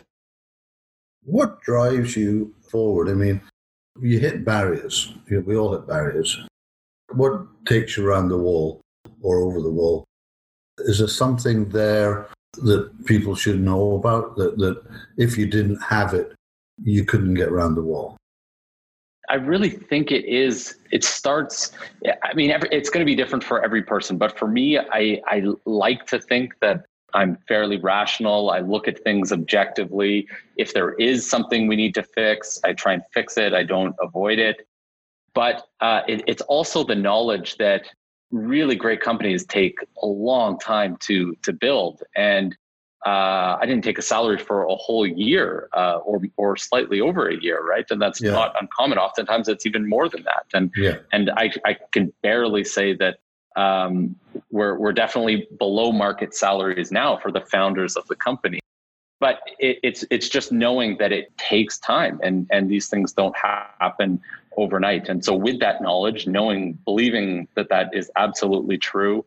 What 1.23 1.61
drives 1.61 2.15
you 2.15 2.53
forward? 2.61 3.09
I 3.09 3.13
mean, 3.13 3.41
you 3.99 4.19
hit 4.19 4.45
barriers. 4.45 5.13
We 5.29 5.55
all 5.55 5.73
hit 5.73 5.87
barriers. 5.87 6.39
What 7.11 7.45
takes 7.65 7.97
you 7.97 8.07
around 8.07 8.29
the 8.29 8.37
wall 8.37 8.81
or 9.21 9.39
over 9.39 9.61
the 9.61 9.71
wall? 9.71 10.05
Is 10.79 10.99
there 10.99 11.07
something 11.07 11.69
there 11.69 12.27
that 12.63 13.05
people 13.05 13.35
should 13.35 13.59
know 13.59 13.95
about 13.95 14.35
that, 14.37 14.57
that 14.57 14.81
if 15.17 15.37
you 15.37 15.45
didn't 15.45 15.81
have 15.81 16.13
it, 16.13 16.33
you 16.83 17.05
couldn't 17.05 17.33
get 17.33 17.49
around 17.49 17.75
the 17.75 17.83
wall? 17.83 18.17
I 19.29 19.35
really 19.35 19.69
think 19.69 20.11
it 20.11 20.25
is. 20.25 20.77
It 20.91 21.03
starts. 21.03 21.71
I 22.23 22.33
mean, 22.33 22.49
every, 22.49 22.69
it's 22.71 22.89
going 22.89 23.05
to 23.05 23.05
be 23.05 23.15
different 23.15 23.43
for 23.43 23.63
every 23.63 23.83
person, 23.83 24.17
but 24.17 24.37
for 24.37 24.47
me, 24.47 24.79
I 24.79 25.21
I 25.27 25.43
like 25.65 26.07
to 26.07 26.19
think 26.19 26.53
that 26.61 26.85
I'm 27.13 27.37
fairly 27.47 27.77
rational. 27.77 28.49
I 28.49 28.59
look 28.59 28.87
at 28.87 29.03
things 29.03 29.31
objectively. 29.31 30.27
If 30.57 30.73
there 30.73 30.93
is 30.93 31.29
something 31.29 31.67
we 31.67 31.75
need 31.75 31.93
to 31.95 32.03
fix, 32.03 32.59
I 32.63 32.73
try 32.73 32.93
and 32.93 33.03
fix 33.13 33.37
it. 33.37 33.53
I 33.53 33.63
don't 33.63 33.95
avoid 34.01 34.39
it. 34.39 34.67
But 35.33 35.67
uh, 35.79 36.01
it, 36.07 36.23
it's 36.27 36.41
also 36.43 36.83
the 36.83 36.95
knowledge 36.95 37.57
that 37.57 37.87
really 38.31 38.75
great 38.75 39.01
companies 39.01 39.45
take 39.45 39.79
a 40.01 40.07
long 40.07 40.59
time 40.59 40.97
to 41.01 41.35
to 41.43 41.53
build, 41.53 42.03
and 42.15 42.55
uh, 43.05 43.57
I 43.61 43.65
didn't 43.65 43.83
take 43.83 43.97
a 43.97 44.01
salary 44.01 44.37
for 44.37 44.63
a 44.63 44.75
whole 44.75 45.07
year 45.07 45.69
uh, 45.73 45.97
or 45.97 46.21
or 46.35 46.57
slightly 46.57 46.99
over 46.99 47.29
a 47.29 47.35
year, 47.35 47.63
right? 47.63 47.85
And 47.89 48.01
that's 48.01 48.21
yeah. 48.21 48.31
not 48.31 48.55
uncommon. 48.59 48.97
Oftentimes, 48.97 49.47
it's 49.47 49.65
even 49.65 49.87
more 49.87 50.09
than 50.09 50.23
that. 50.23 50.45
And 50.53 50.71
yeah. 50.75 50.97
and 51.13 51.29
I 51.31 51.51
I 51.65 51.77
can 51.93 52.11
barely 52.21 52.65
say 52.65 52.93
that 52.95 53.19
um, 53.55 54.15
we're 54.51 54.77
we're 54.77 54.91
definitely 54.91 55.47
below 55.57 55.91
market 55.91 56.35
salaries 56.35 56.91
now 56.91 57.17
for 57.17 57.31
the 57.31 57.41
founders 57.41 57.95
of 57.95 58.05
the 58.07 58.15
company. 58.15 58.59
But 59.21 59.39
it, 59.59 59.79
it's 59.81 60.03
it's 60.11 60.27
just 60.27 60.51
knowing 60.51 60.97
that 60.97 61.13
it 61.13 61.37
takes 61.37 61.79
time, 61.79 62.19
and 62.21 62.47
and 62.51 62.69
these 62.69 62.89
things 62.89 63.13
don't 63.13 63.35
happen 63.37 64.21
overnight. 64.59 65.09
And 65.09 65.23
so, 65.23 65.35
with 65.35 65.59
that 65.59 65.81
knowledge, 65.81 66.27
knowing, 66.27 66.77
believing 66.85 67.47
that 67.55 67.69
that 67.69 67.89
is 67.93 68.11
absolutely 68.15 68.77
true, 68.77 69.25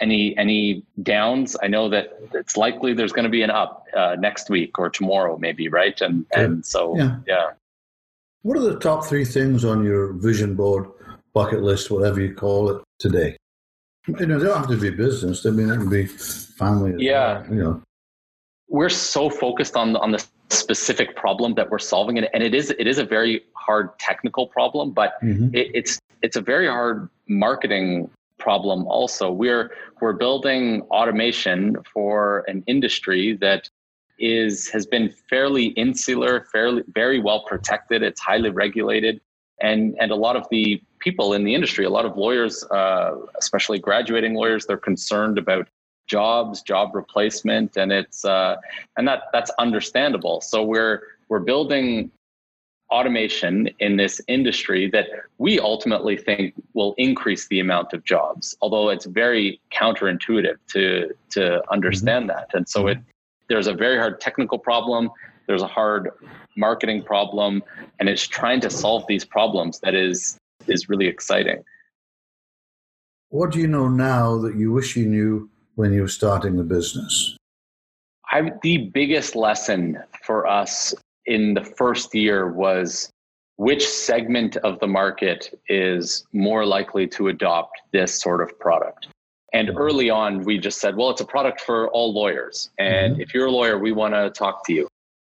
any 0.00 0.36
any 0.36 0.82
downs? 1.02 1.56
I 1.62 1.68
know 1.68 1.88
that 1.90 2.18
it's 2.34 2.56
likely 2.56 2.94
there's 2.94 3.12
going 3.12 3.24
to 3.24 3.30
be 3.30 3.42
an 3.42 3.50
up 3.50 3.86
uh, 3.96 4.16
next 4.18 4.50
week 4.50 4.78
or 4.78 4.90
tomorrow 4.90 5.38
maybe 5.38 5.68
right? 5.68 6.00
And 6.00 6.26
and 6.34 6.64
so 6.64 6.96
yeah. 6.96 7.18
yeah. 7.26 7.50
What 8.42 8.56
are 8.56 8.62
the 8.62 8.78
top 8.78 9.04
three 9.04 9.24
things 9.24 9.64
on 9.64 9.84
your 9.84 10.14
vision 10.14 10.54
board 10.54 10.86
bucket 11.34 11.62
list 11.62 11.90
whatever 11.90 12.20
you 12.20 12.34
call 12.34 12.70
it 12.70 12.82
today? 12.98 13.36
You 14.08 14.26
know 14.26 14.38
they 14.38 14.46
don't 14.46 14.56
have 14.56 14.68
to 14.68 14.76
be 14.76 14.90
business. 14.90 15.44
I 15.44 15.50
mean 15.50 15.70
it 15.70 15.76
can 15.76 15.90
be 15.90 16.06
family 16.06 16.94
yeah. 16.98 17.44
you 17.48 17.56
know. 17.56 17.82
We're 18.68 18.88
so 18.88 19.28
focused 19.28 19.76
on 19.76 19.96
on 19.96 20.12
the 20.12 20.24
specific 20.48 21.14
problem 21.14 21.54
that 21.54 21.70
we're 21.70 21.78
solving 21.78 22.18
and, 22.18 22.28
and 22.34 22.42
it 22.42 22.54
is 22.54 22.70
it 22.70 22.86
is 22.88 22.98
a 22.98 23.04
very 23.04 23.42
hard 23.70 23.86
technical 23.98 24.44
problem 24.56 24.86
but 25.00 25.10
mm-hmm. 25.22 25.54
it, 25.60 25.66
it's 25.78 25.92
it's 26.22 26.36
a 26.36 26.44
very 26.52 26.68
hard 26.76 27.08
marketing 27.28 28.10
problem 28.40 28.86
also. 28.88 29.30
We're 29.30 29.70
we're 30.00 30.14
building 30.14 30.82
automation 30.90 31.76
for 31.92 32.44
an 32.48 32.64
industry 32.66 33.36
that 33.40 33.70
is 34.18 34.68
has 34.70 34.86
been 34.86 35.14
fairly 35.28 35.66
insular, 35.84 36.46
fairly 36.52 36.82
very 36.88 37.20
well 37.20 37.44
protected. 37.46 38.02
It's 38.02 38.20
highly 38.20 38.50
regulated, 38.50 39.20
and 39.60 39.94
and 40.00 40.10
a 40.10 40.16
lot 40.16 40.34
of 40.34 40.46
the 40.50 40.82
people 40.98 41.32
in 41.34 41.44
the 41.44 41.54
industry, 41.54 41.84
a 41.84 41.90
lot 41.90 42.04
of 42.04 42.16
lawyers, 42.16 42.64
uh, 42.64 43.14
especially 43.38 43.78
graduating 43.78 44.34
lawyers, 44.34 44.66
they're 44.66 44.76
concerned 44.76 45.38
about 45.38 45.68
jobs, 46.06 46.60
job 46.62 46.94
replacement, 46.94 47.76
and 47.76 47.92
it's 47.92 48.24
uh, 48.24 48.56
and 48.96 49.06
that 49.06 49.24
that's 49.32 49.50
understandable. 49.58 50.40
So 50.40 50.64
we're 50.64 51.02
we're 51.28 51.44
building 51.52 52.10
automation 52.90 53.68
in 53.78 53.96
this 53.96 54.20
industry 54.26 54.90
that 54.90 55.06
we 55.38 55.60
ultimately 55.60 56.16
think 56.16 56.54
will 56.74 56.94
increase 56.98 57.46
the 57.48 57.60
amount 57.60 57.92
of 57.92 58.04
jobs 58.04 58.56
although 58.62 58.88
it's 58.88 59.06
very 59.06 59.60
counterintuitive 59.72 60.56
to 60.68 61.08
to 61.30 61.62
understand 61.70 62.28
mm-hmm. 62.28 62.38
that. 62.38 62.54
And 62.54 62.68
so 62.68 62.88
it 62.88 62.98
there's 63.48 63.66
a 63.66 63.74
very 63.74 63.98
hard 63.98 64.20
technical 64.20 64.58
problem 64.58 65.10
there's 65.46 65.62
a 65.62 65.66
hard 65.66 66.10
marketing 66.56 67.02
problem 67.02 67.62
and 67.98 68.08
it's 68.08 68.26
trying 68.26 68.60
to 68.60 68.70
solve 68.70 69.04
these 69.08 69.24
problems 69.24 69.80
that 69.80 69.94
is 69.94 70.38
is 70.68 70.88
really 70.88 71.06
exciting. 71.06 71.64
What 73.30 73.52
do 73.52 73.58
you 73.58 73.66
know 73.66 73.88
now 73.88 74.38
that 74.38 74.56
you 74.56 74.72
wish 74.72 74.96
you 74.96 75.06
knew 75.06 75.50
when 75.74 75.92
you 75.92 76.02
were 76.02 76.08
starting 76.08 76.56
the 76.56 76.64
business? 76.64 77.36
I, 78.32 78.52
the 78.62 78.90
biggest 78.94 79.34
lesson 79.34 79.98
for 80.22 80.46
us 80.46 80.94
in 81.26 81.54
the 81.54 81.64
first 81.64 82.14
year 82.14 82.50
was 82.50 83.10
which 83.56 83.86
segment 83.86 84.56
of 84.58 84.80
the 84.80 84.86
market 84.86 85.60
is 85.68 86.24
more 86.32 86.64
likely 86.64 87.06
to 87.06 87.28
adopt 87.28 87.80
this 87.92 88.18
sort 88.18 88.40
of 88.40 88.58
product. 88.58 89.08
And 89.52 89.68
mm-hmm. 89.68 89.78
early 89.78 90.10
on, 90.10 90.44
we 90.44 90.58
just 90.58 90.80
said, 90.80 90.96
well, 90.96 91.10
it's 91.10 91.20
a 91.20 91.26
product 91.26 91.60
for 91.60 91.88
all 91.88 92.12
lawyers. 92.12 92.70
And 92.78 93.12
mm-hmm. 93.12 93.20
if 93.20 93.34
you're 93.34 93.46
a 93.46 93.50
lawyer, 93.50 93.78
we 93.78 93.92
want 93.92 94.14
to 94.14 94.30
talk 94.30 94.64
to 94.66 94.72
you. 94.72 94.88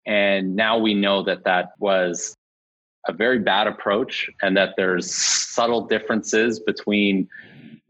And 0.07 0.55
now 0.55 0.77
we 0.77 0.93
know 0.93 1.23
that 1.23 1.43
that 1.43 1.73
was 1.79 2.35
a 3.07 3.13
very 3.13 3.39
bad 3.39 3.67
approach 3.67 4.29
and 4.41 4.57
that 4.57 4.73
there's 4.77 5.13
subtle 5.13 5.81
differences 5.81 6.59
between 6.59 7.27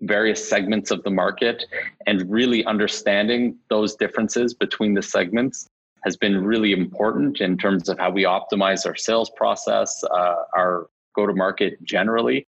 various 0.02 0.48
segments 0.48 0.92
of 0.92 1.02
the 1.04 1.10
market 1.10 1.64
and 2.06 2.30
really 2.30 2.66
understanding 2.66 3.58
those 3.70 3.96
differences 3.96 4.54
between 4.54 4.94
the 4.94 5.02
segments 5.02 5.68
has 6.06 6.16
been 6.16 6.46
really 6.46 6.72
important 6.72 7.42
in 7.42 7.58
terms 7.58 7.90
of 7.90 7.98
how 7.98 8.12
we 8.12 8.24
optimize 8.24 8.86
our 8.86 8.96
sales 8.96 9.30
process, 9.30 10.04
uh, 10.04 10.36
our 10.56 10.88
go 11.16 11.26
to 11.26 11.34
market 11.34 11.84
generally. 11.84 12.48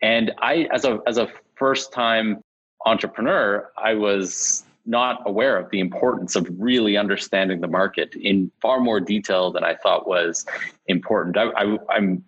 And 0.00 0.32
I, 0.38 0.68
as 0.72 0.84
a 0.84 1.00
as 1.06 1.18
a 1.18 1.28
first 1.56 1.92
time 1.92 2.42
entrepreneur, 2.84 3.70
I 3.76 3.94
was 3.94 4.64
not 4.86 5.20
aware 5.26 5.56
of 5.58 5.68
the 5.70 5.80
importance 5.80 6.36
of 6.36 6.46
really 6.58 6.96
understanding 6.96 7.60
the 7.60 7.66
market 7.66 8.14
in 8.14 8.52
far 8.62 8.78
more 8.78 9.00
detail 9.00 9.50
than 9.50 9.64
I 9.64 9.74
thought 9.74 10.06
was 10.06 10.46
important. 10.86 11.36
I, 11.36 11.76
I'm 11.90 12.24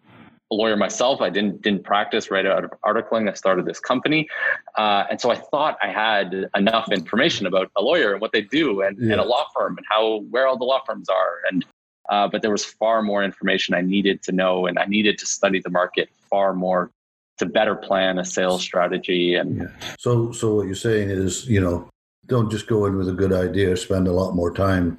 a 0.50 0.54
lawyer 0.54 0.76
myself. 0.76 1.20
I 1.20 1.30
didn't 1.30 1.62
didn't 1.62 1.84
practice 1.84 2.30
right 2.30 2.46
out 2.46 2.64
of 2.64 2.72
articling. 2.84 3.30
I 3.30 3.34
started 3.34 3.66
this 3.66 3.80
company, 3.80 4.28
uh, 4.76 5.04
and 5.10 5.20
so 5.20 5.30
I 5.30 5.36
thought 5.36 5.76
I 5.82 5.88
had 5.88 6.48
enough 6.56 6.90
information 6.90 7.46
about 7.46 7.70
a 7.76 7.82
lawyer 7.82 8.12
and 8.12 8.20
what 8.20 8.32
they 8.32 8.42
do, 8.42 8.82
and, 8.82 8.98
yeah. 8.98 9.12
and 9.12 9.20
a 9.20 9.24
law 9.24 9.46
firm, 9.54 9.76
and 9.76 9.86
how 9.88 10.24
where 10.30 10.46
all 10.46 10.56
the 10.56 10.64
law 10.64 10.82
firms 10.86 11.08
are. 11.08 11.40
And 11.50 11.64
uh, 12.08 12.28
but 12.28 12.42
there 12.42 12.50
was 12.50 12.64
far 12.64 13.02
more 13.02 13.22
information 13.22 13.74
I 13.74 13.82
needed 13.82 14.22
to 14.24 14.32
know, 14.32 14.66
and 14.66 14.78
I 14.78 14.86
needed 14.86 15.18
to 15.18 15.26
study 15.26 15.60
the 15.60 15.70
market 15.70 16.08
far 16.30 16.54
more 16.54 16.90
to 17.38 17.46
better 17.46 17.74
plan 17.74 18.18
a 18.18 18.24
sales 18.24 18.62
strategy. 18.62 19.34
And 19.34 19.58
yeah. 19.58 19.94
so, 19.98 20.32
so 20.32 20.56
what 20.56 20.66
you're 20.66 20.74
saying 20.74 21.10
is, 21.10 21.46
you 21.46 21.60
know, 21.60 21.88
don't 22.26 22.50
just 22.50 22.66
go 22.66 22.86
in 22.86 22.96
with 22.96 23.08
a 23.08 23.12
good 23.12 23.32
idea. 23.32 23.76
Spend 23.76 24.08
a 24.08 24.12
lot 24.12 24.34
more 24.34 24.52
time 24.52 24.98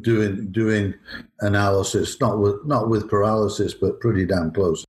doing 0.00 0.50
doing 0.50 0.94
analysis, 1.40 2.20
not 2.20 2.38
with 2.38 2.64
not 2.64 2.88
with 2.88 3.08
paralysis, 3.08 3.74
but 3.74 4.00
pretty 4.00 4.24
damn 4.24 4.50
close. 4.52 4.84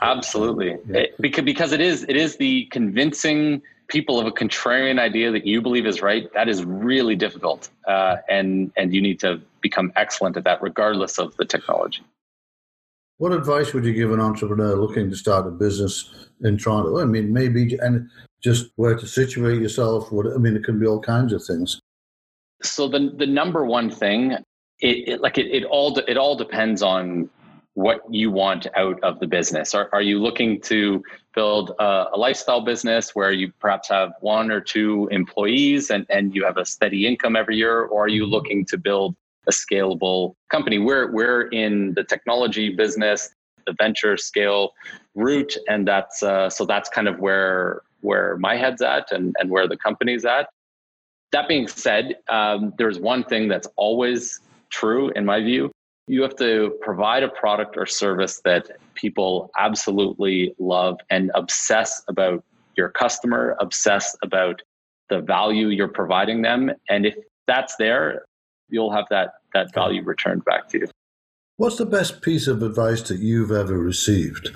Absolutely, 0.00 0.76
yeah. 0.88 0.98
it, 0.98 1.14
because 1.20 1.44
because 1.44 1.72
it 1.72 1.80
is 1.80 2.04
it 2.08 2.16
is 2.16 2.36
the 2.36 2.66
convincing 2.66 3.62
people 3.88 4.18
of 4.18 4.26
a 4.26 4.32
contrarian 4.32 4.98
idea 4.98 5.30
that 5.30 5.46
you 5.46 5.62
believe 5.62 5.86
is 5.86 6.02
right. 6.02 6.32
That 6.34 6.48
is 6.48 6.64
really 6.64 7.14
difficult, 7.14 7.70
uh, 7.86 8.16
and 8.28 8.72
and 8.76 8.94
you 8.94 9.00
need 9.00 9.20
to 9.20 9.40
become 9.60 9.92
excellent 9.96 10.36
at 10.36 10.44
that, 10.44 10.62
regardless 10.62 11.18
of 11.18 11.36
the 11.36 11.44
technology. 11.44 12.02
What 13.18 13.32
advice 13.32 13.72
would 13.72 13.86
you 13.86 13.94
give 13.94 14.12
an 14.12 14.20
entrepreneur 14.20 14.76
looking 14.76 15.08
to 15.08 15.16
start 15.16 15.46
a 15.46 15.50
business 15.50 16.28
in 16.42 16.58
Toronto? 16.58 17.00
I 17.00 17.06
mean, 17.06 17.32
maybe 17.32 17.76
and 17.80 18.10
just 18.42 18.70
where 18.76 18.96
to 18.96 19.06
situate 19.06 19.62
yourself. 19.62 20.12
What 20.12 20.26
I 20.26 20.36
mean, 20.36 20.56
it 20.56 20.64
can 20.64 20.78
be 20.78 20.86
all 20.86 21.00
kinds 21.00 21.32
of 21.32 21.42
things. 21.44 21.80
So 22.62 22.88
the 22.88 23.12
the 23.16 23.26
number 23.26 23.64
one 23.64 23.90
thing, 23.90 24.32
it, 24.80 25.08
it 25.08 25.20
like 25.20 25.38
it, 25.38 25.46
it 25.46 25.64
all 25.64 25.96
it 25.98 26.16
all 26.16 26.36
depends 26.36 26.82
on 26.82 27.30
what 27.76 28.00
you 28.10 28.30
want 28.30 28.66
out 28.74 28.98
of 29.02 29.20
the 29.20 29.26
business. 29.26 29.74
Are, 29.74 29.90
are 29.92 30.00
you 30.00 30.18
looking 30.18 30.62
to 30.62 31.04
build 31.34 31.72
a, 31.78 32.06
a, 32.14 32.16
lifestyle 32.16 32.62
business 32.62 33.14
where 33.14 33.32
you 33.32 33.52
perhaps 33.60 33.90
have 33.90 34.12
one 34.20 34.50
or 34.50 34.62
two 34.62 35.08
employees 35.12 35.90
and, 35.90 36.06
and 36.08 36.34
you 36.34 36.42
have 36.46 36.56
a 36.56 36.64
steady 36.64 37.06
income 37.06 37.36
every 37.36 37.58
year? 37.58 37.82
Or 37.82 38.04
are 38.04 38.08
you 38.08 38.22
mm-hmm. 38.22 38.32
looking 38.32 38.64
to 38.66 38.78
build 38.78 39.14
a 39.46 39.50
scalable 39.50 40.36
company? 40.50 40.78
We're, 40.78 41.12
we're 41.12 41.48
in 41.48 41.92
the 41.92 42.02
technology 42.02 42.74
business, 42.74 43.28
the 43.66 43.74
venture 43.74 44.16
scale 44.16 44.72
route. 45.14 45.54
And 45.68 45.86
that's, 45.86 46.22
uh, 46.22 46.48
so 46.48 46.64
that's 46.64 46.88
kind 46.88 47.08
of 47.08 47.18
where, 47.18 47.82
where 48.00 48.38
my 48.38 48.56
head's 48.56 48.80
at 48.80 49.12
and, 49.12 49.36
and 49.38 49.50
where 49.50 49.68
the 49.68 49.76
company's 49.76 50.24
at. 50.24 50.48
That 51.32 51.48
being 51.48 51.68
said, 51.68 52.16
um, 52.28 52.72
there's 52.78 52.98
one 52.98 53.24
thing 53.24 53.48
that's 53.48 53.68
always 53.76 54.40
true 54.70 55.10
in 55.10 55.24
my 55.24 55.40
view. 55.40 55.70
You 56.08 56.22
have 56.22 56.36
to 56.36 56.76
provide 56.80 57.24
a 57.24 57.28
product 57.28 57.76
or 57.76 57.84
service 57.86 58.40
that 58.44 58.70
people 58.94 59.50
absolutely 59.58 60.54
love 60.58 60.98
and 61.10 61.32
obsess 61.34 62.02
about 62.08 62.44
your 62.76 62.90
customer, 62.90 63.56
obsess 63.60 64.16
about 64.22 64.62
the 65.08 65.20
value 65.20 65.68
you're 65.68 65.88
providing 65.88 66.42
them. 66.42 66.70
And 66.88 67.06
if 67.06 67.14
that's 67.46 67.74
there, 67.76 68.24
you'll 68.68 68.92
have 68.92 69.06
that, 69.10 69.34
that 69.54 69.74
value 69.74 70.02
returned 70.02 70.44
back 70.44 70.68
to 70.68 70.78
you. 70.80 70.86
What's 71.56 71.76
the 71.76 71.86
best 71.86 72.22
piece 72.22 72.46
of 72.46 72.62
advice 72.62 73.02
that 73.02 73.18
you've 73.18 73.50
ever 73.50 73.78
received? 73.78 74.54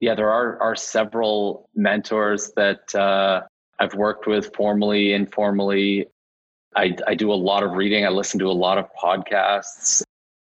Yeah, 0.00 0.14
there 0.14 0.30
are, 0.30 0.60
are 0.60 0.76
several 0.76 1.68
mentors 1.74 2.52
that 2.56 2.94
uh, 2.94 3.42
I've 3.80 3.94
worked 3.94 4.26
with 4.26 4.54
formally, 4.54 5.14
informally. 5.14 6.06
I, 6.76 6.96
I 7.06 7.14
do 7.14 7.32
a 7.32 7.34
lot 7.34 7.62
of 7.62 7.72
reading. 7.72 8.06
I 8.06 8.10
listen 8.10 8.38
to 8.40 8.46
a 8.46 8.52
lot 8.52 8.78
of 8.78 8.86
podcasts, 8.94 10.02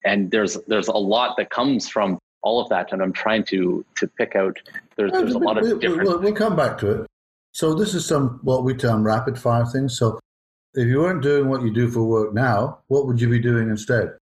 and 0.05 0.31
there's 0.31 0.57
there's 0.69 0.89
a 0.89 0.93
lot 0.93 1.37
that 1.39 1.51
comes 1.51 1.89
from 1.89 2.19
all 2.43 2.61
of 2.61 2.69
that. 2.69 2.93
And 2.93 3.03
I'm 3.03 3.13
trying 3.13 3.45
to 3.45 3.85
to 3.97 4.07
pick 4.07 4.37
out. 4.37 4.59
There's 4.97 5.11
there's 5.11 5.35
a 5.35 5.39
lot 5.39 5.59
of 5.59 5.81
different. 5.81 6.09
We'll, 6.09 6.21
we'll 6.21 6.35
come 6.35 6.55
back 6.55 6.79
to 6.79 7.03
it. 7.03 7.07
So 7.53 7.75
this 7.75 7.95
is 7.95 8.07
some 8.07 8.39
what 8.43 8.65
we 8.65 8.75
term 8.75 9.03
rapid 9.03 9.39
fire 9.39 9.67
things. 9.67 9.99
So 9.99 10.21
if 10.75 10.87
you 10.87 11.01
weren't 11.01 11.23
doing 11.23 11.49
what 11.49 11.63
you 11.63 11.73
do 11.73 11.89
for 11.89 12.03
work 12.05 12.33
now, 12.33 12.81
what 12.89 13.07
would 13.07 13.21
you 13.21 13.29
be 13.29 13.39
doing 13.39 13.69
instead? 13.69 14.17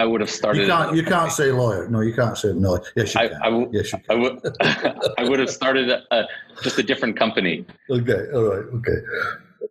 I 0.00 0.06
would 0.06 0.22
have 0.22 0.30
started. 0.30 0.62
You 0.62 0.66
can't. 0.66 0.96
You 0.96 1.02
can't 1.02 1.30
say 1.30 1.52
lawyer. 1.52 1.86
No, 1.90 2.00
you 2.00 2.14
can't 2.14 2.38
say 2.38 2.54
no. 2.54 2.82
Yes, 2.96 3.14
you 3.14 3.20
I, 3.20 3.28
can. 3.28 3.42
I 3.42 3.50
w- 3.50 3.68
yes, 3.70 3.92
you 3.92 3.98
can. 3.98 4.10
I 4.10 4.14
would. 4.14 4.38
I 5.18 5.28
would 5.28 5.38
have 5.38 5.50
started 5.50 5.90
a, 5.90 6.02
a, 6.10 6.26
just 6.62 6.78
a 6.78 6.82
different 6.82 7.18
company. 7.18 7.66
Okay. 7.90 8.22
All 8.32 8.44
right. 8.44 8.64
Okay. 8.76 8.98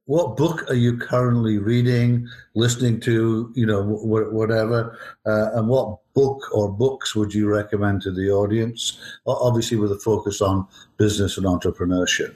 What 0.06 0.38
book 0.38 0.70
are 0.70 0.76
you 0.76 0.98
currently 0.98 1.58
reading, 1.58 2.28
listening 2.54 3.00
to? 3.02 3.52
You 3.56 3.66
know, 3.66 3.82
wh- 3.82 4.32
whatever. 4.32 5.00
Uh, 5.26 5.50
and 5.56 5.68
what 5.68 5.98
book 6.14 6.44
or 6.54 6.72
books 6.72 7.16
would 7.16 7.34
you 7.34 7.50
recommend 7.50 8.04
to 8.04 8.12
the 8.12 8.30
audience? 8.30 9.00
Obviously, 9.26 9.78
with 9.78 9.92
a 9.92 9.98
focus 9.98 10.42
on 10.42 10.68
business 10.98 11.38
and 11.38 11.48
entrepreneurship. 11.48 12.36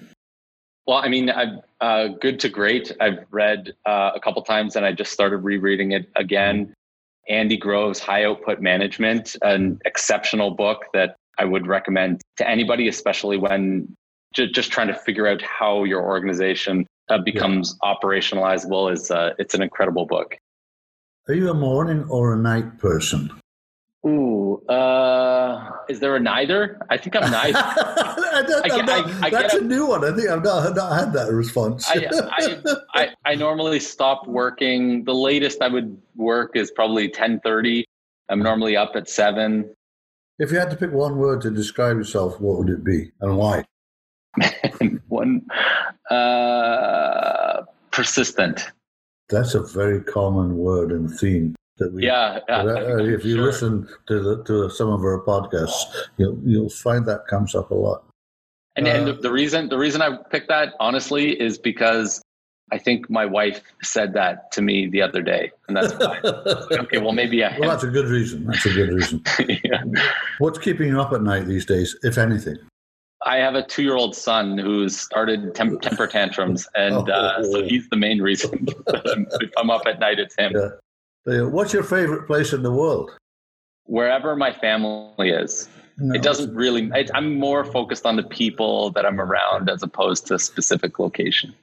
Well, 0.87 0.97
I 0.97 1.09
mean, 1.09 1.29
I've, 1.29 1.59
uh, 1.79 2.07
Good 2.19 2.39
to 2.41 2.49
Great. 2.49 2.91
I've 2.99 3.19
read 3.29 3.73
uh, 3.85 4.11
a 4.15 4.19
couple 4.19 4.41
times, 4.41 4.75
and 4.75 4.83
I 4.83 4.91
just 4.91 5.11
started 5.13 5.37
rereading 5.37 5.91
it 5.91 6.09
again. 6.15 6.73
Andy 7.29 7.57
Grove's 7.57 7.99
High 7.99 8.25
Output 8.25 8.61
Management, 8.61 9.35
an 9.41 9.79
exceptional 9.85 10.51
book 10.51 10.85
that 10.93 11.15
I 11.37 11.45
would 11.45 11.67
recommend 11.67 12.21
to 12.37 12.47
anybody, 12.47 12.87
especially 12.87 13.37
when 13.37 13.95
j- 14.33 14.51
just 14.51 14.71
trying 14.71 14.87
to 14.87 14.93
figure 14.93 15.27
out 15.27 15.41
how 15.41 15.83
your 15.83 16.03
organization 16.03 16.85
uh, 17.09 17.17
becomes 17.17 17.77
yeah. 17.83 17.93
operationalizable. 17.93 18.91
Is 18.91 19.09
uh, 19.09 19.31
it's 19.39 19.53
an 19.53 19.61
incredible 19.61 20.05
book. 20.05 20.37
Are 21.27 21.33
you 21.33 21.49
a 21.49 21.53
morning 21.53 22.05
or 22.09 22.33
a 22.33 22.37
night 22.37 22.77
person? 22.79 23.31
Ooh, 24.05 24.61
uh, 24.67 25.71
is 25.87 26.01
there 26.01 26.15
a 26.17 26.19
neither? 26.19 26.77
I 26.89 26.97
think 26.97 27.15
I'm 27.15 27.31
neither. 27.31 27.57
I, 27.57 28.43
I, 28.65 28.81
not, 28.81 29.23
I, 29.23 29.29
that's 29.29 29.53
a 29.53 29.61
new 29.61 29.87
one. 29.87 30.03
I 30.03 30.13
think 30.13 30.27
I've 30.27 30.43
not, 30.43 30.75
not 30.75 30.99
had 30.99 31.13
that 31.13 31.31
response. 31.31 31.85
I, 31.89 33.11
I, 33.23 33.35
normally 33.35 33.79
stop 33.79 34.27
working. 34.27 35.05
The 35.05 35.13
latest 35.13 35.61
I 35.61 35.69
would 35.69 35.97
work 36.15 36.51
is 36.55 36.69
probably 36.71 37.05
1030. 37.05 37.85
I'm 38.27 38.39
normally 38.39 38.75
up 38.75 38.91
at 38.95 39.09
seven. 39.09 39.73
If 40.37 40.51
you 40.51 40.59
had 40.59 40.69
to 40.71 40.75
pick 40.75 40.91
one 40.91 41.17
word 41.17 41.39
to 41.41 41.51
describe 41.51 41.95
yourself, 41.95 42.41
what 42.41 42.57
would 42.57 42.69
it 42.69 42.83
be 42.83 43.11
and 43.21 43.37
why? 43.37 43.63
one, 45.07 45.45
uh, 46.09 47.61
persistent. 47.91 48.67
That's 49.29 49.53
a 49.53 49.61
very 49.61 50.01
common 50.03 50.57
word 50.57 50.91
and 50.91 51.09
theme 51.09 51.55
that 51.77 51.93
we 51.93 52.05
yeah, 52.05 52.39
yeah 52.47 52.61
uh, 52.61 52.97
if 52.97 53.25
you 53.25 53.35
sure. 53.35 53.45
listen 53.45 53.87
to 54.07 54.19
the, 54.19 54.43
to 54.43 54.69
some 54.69 54.89
of 54.89 55.01
our 55.01 55.23
podcasts 55.25 55.83
you'll 56.17 56.39
you'll 56.43 56.69
find 56.69 57.05
that 57.05 57.25
comes 57.27 57.55
up 57.55 57.71
a 57.71 57.75
lot 57.75 58.03
and, 58.75 58.87
uh, 58.87 58.91
and 58.91 59.07
the, 59.07 59.13
the 59.13 59.31
reason 59.31 59.69
the 59.69 59.77
reason 59.77 60.01
i 60.01 60.15
picked 60.29 60.49
that 60.49 60.73
honestly 60.79 61.39
is 61.39 61.57
because 61.57 62.21
I 62.71 62.79
think 62.79 63.07
my 63.07 63.25
wife 63.25 63.61
said 63.83 64.13
that 64.13 64.51
to 64.53 64.61
me 64.63 64.87
the 64.87 64.99
other 64.99 65.21
day, 65.21 65.51
and 65.67 65.77
that's 65.77 65.93
why. 65.93 66.17
okay, 66.23 66.97
well, 66.97 67.11
maybe 67.11 67.43
I. 67.43 67.59
Well, 67.59 67.69
that's 67.69 67.83
a 67.83 67.87
good 67.87 68.07
reason. 68.07 68.45
That's 68.45 68.65
a 68.65 68.73
good 68.73 68.89
reason. 68.89 69.21
yeah. 69.63 69.83
What's 70.39 70.57
keeping 70.57 70.87
you 70.87 70.99
up 70.99 71.13
at 71.13 71.21
night 71.21 71.45
these 71.45 71.65
days, 71.65 71.95
if 72.01 72.17
anything? 72.17 72.57
I 73.25 73.37
have 73.37 73.55
a 73.55 73.63
two-year-old 73.63 74.15
son 74.15 74.57
who's 74.57 74.99
started 74.99 75.53
temp- 75.53 75.81
temper 75.81 76.07
tantrums, 76.07 76.67
and 76.75 76.95
oh, 77.09 77.13
uh, 77.13 77.43
so 77.43 77.63
he's 77.63 77.87
the 77.89 77.95
main 77.95 78.21
reason. 78.21 78.67
if 78.87 79.51
I'm 79.57 79.69
up 79.69 79.83
at 79.85 79.99
night, 79.99 80.17
it's 80.17 80.35
him. 80.35 80.53
Yeah. 80.55 80.69
What's 81.25 81.73
your 81.73 81.83
favorite 81.83 82.27
place 82.27 82.53
in 82.53 82.63
the 82.63 82.71
world? 82.71 83.11
Wherever 83.85 84.35
my 84.35 84.53
family 84.53 85.29
is. 85.29 85.69
No. 85.97 86.15
It 86.15 86.23
doesn't 86.23 86.53
really, 86.55 86.89
it, 86.95 87.11
I'm 87.13 87.35
more 87.37 87.63
focused 87.63 88.05
on 88.05 88.15
the 88.15 88.23
people 88.23 88.89
that 88.91 89.05
I'm 89.05 89.21
around 89.21 89.69
as 89.69 89.83
opposed 89.83 90.25
to 90.27 90.35
a 90.35 90.39
specific 90.39 90.97
location. 90.99 91.53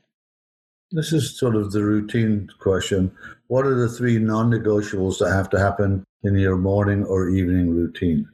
This 0.92 1.12
is 1.12 1.37
sort 1.37 1.56
of 1.56 1.72
the 1.72 1.85
routine 1.85 2.48
question. 2.58 3.12
What 3.48 3.66
are 3.66 3.74
the 3.74 3.88
three 3.88 4.18
non 4.18 4.50
negotiables 4.50 5.18
that 5.18 5.30
have 5.30 5.50
to 5.50 5.58
happen 5.58 6.04
in 6.22 6.37
your 6.37 6.56
morning 6.56 7.04
or 7.04 7.28
evening 7.28 7.70
routine? 7.70 8.28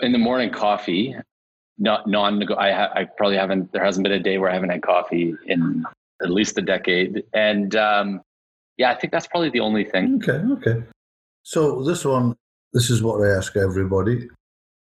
In 0.00 0.12
the 0.12 0.18
morning, 0.18 0.50
coffee. 0.50 1.16
Not 1.78 2.06
non 2.06 2.42
I, 2.52 2.72
ha- 2.72 2.92
I 2.94 3.04
probably 3.04 3.36
haven't, 3.36 3.72
there 3.72 3.84
hasn't 3.84 4.04
been 4.04 4.12
a 4.12 4.22
day 4.22 4.36
where 4.36 4.50
I 4.50 4.54
haven't 4.54 4.70
had 4.70 4.82
coffee 4.82 5.34
in 5.46 5.84
at 6.22 6.30
least 6.30 6.58
a 6.58 6.62
decade. 6.62 7.24
And 7.32 7.74
um, 7.76 8.20
yeah, 8.80 8.90
I 8.92 8.94
think 8.94 9.12
that's 9.12 9.26
probably 9.26 9.50
the 9.50 9.60
only 9.60 9.84
thing. 9.84 10.22
Okay, 10.22 10.40
okay. 10.54 10.82
So 11.42 11.84
this 11.84 12.02
one, 12.02 12.34
this 12.72 12.88
is 12.88 13.02
what 13.02 13.20
I 13.22 13.36
ask 13.36 13.54
everybody. 13.54 14.26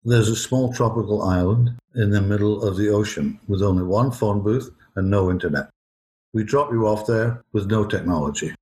There's 0.04 0.30
a 0.30 0.36
small 0.36 0.72
tropical 0.72 1.24
island 1.24 1.72
in 1.96 2.12
the 2.12 2.22
middle 2.22 2.62
of 2.62 2.78
the 2.78 2.90
ocean 2.90 3.40
with 3.48 3.64
only 3.64 3.82
one 3.82 4.12
phone 4.12 4.44
booth 4.44 4.70
and 4.96 5.10
no 5.10 5.32
internet. 5.32 5.70
We 6.36 6.44
drop 6.44 6.72
you 6.72 6.88
off 6.88 7.08
there 7.08 7.42
with 7.52 7.66
no 7.66 7.84
technology. 7.84 8.54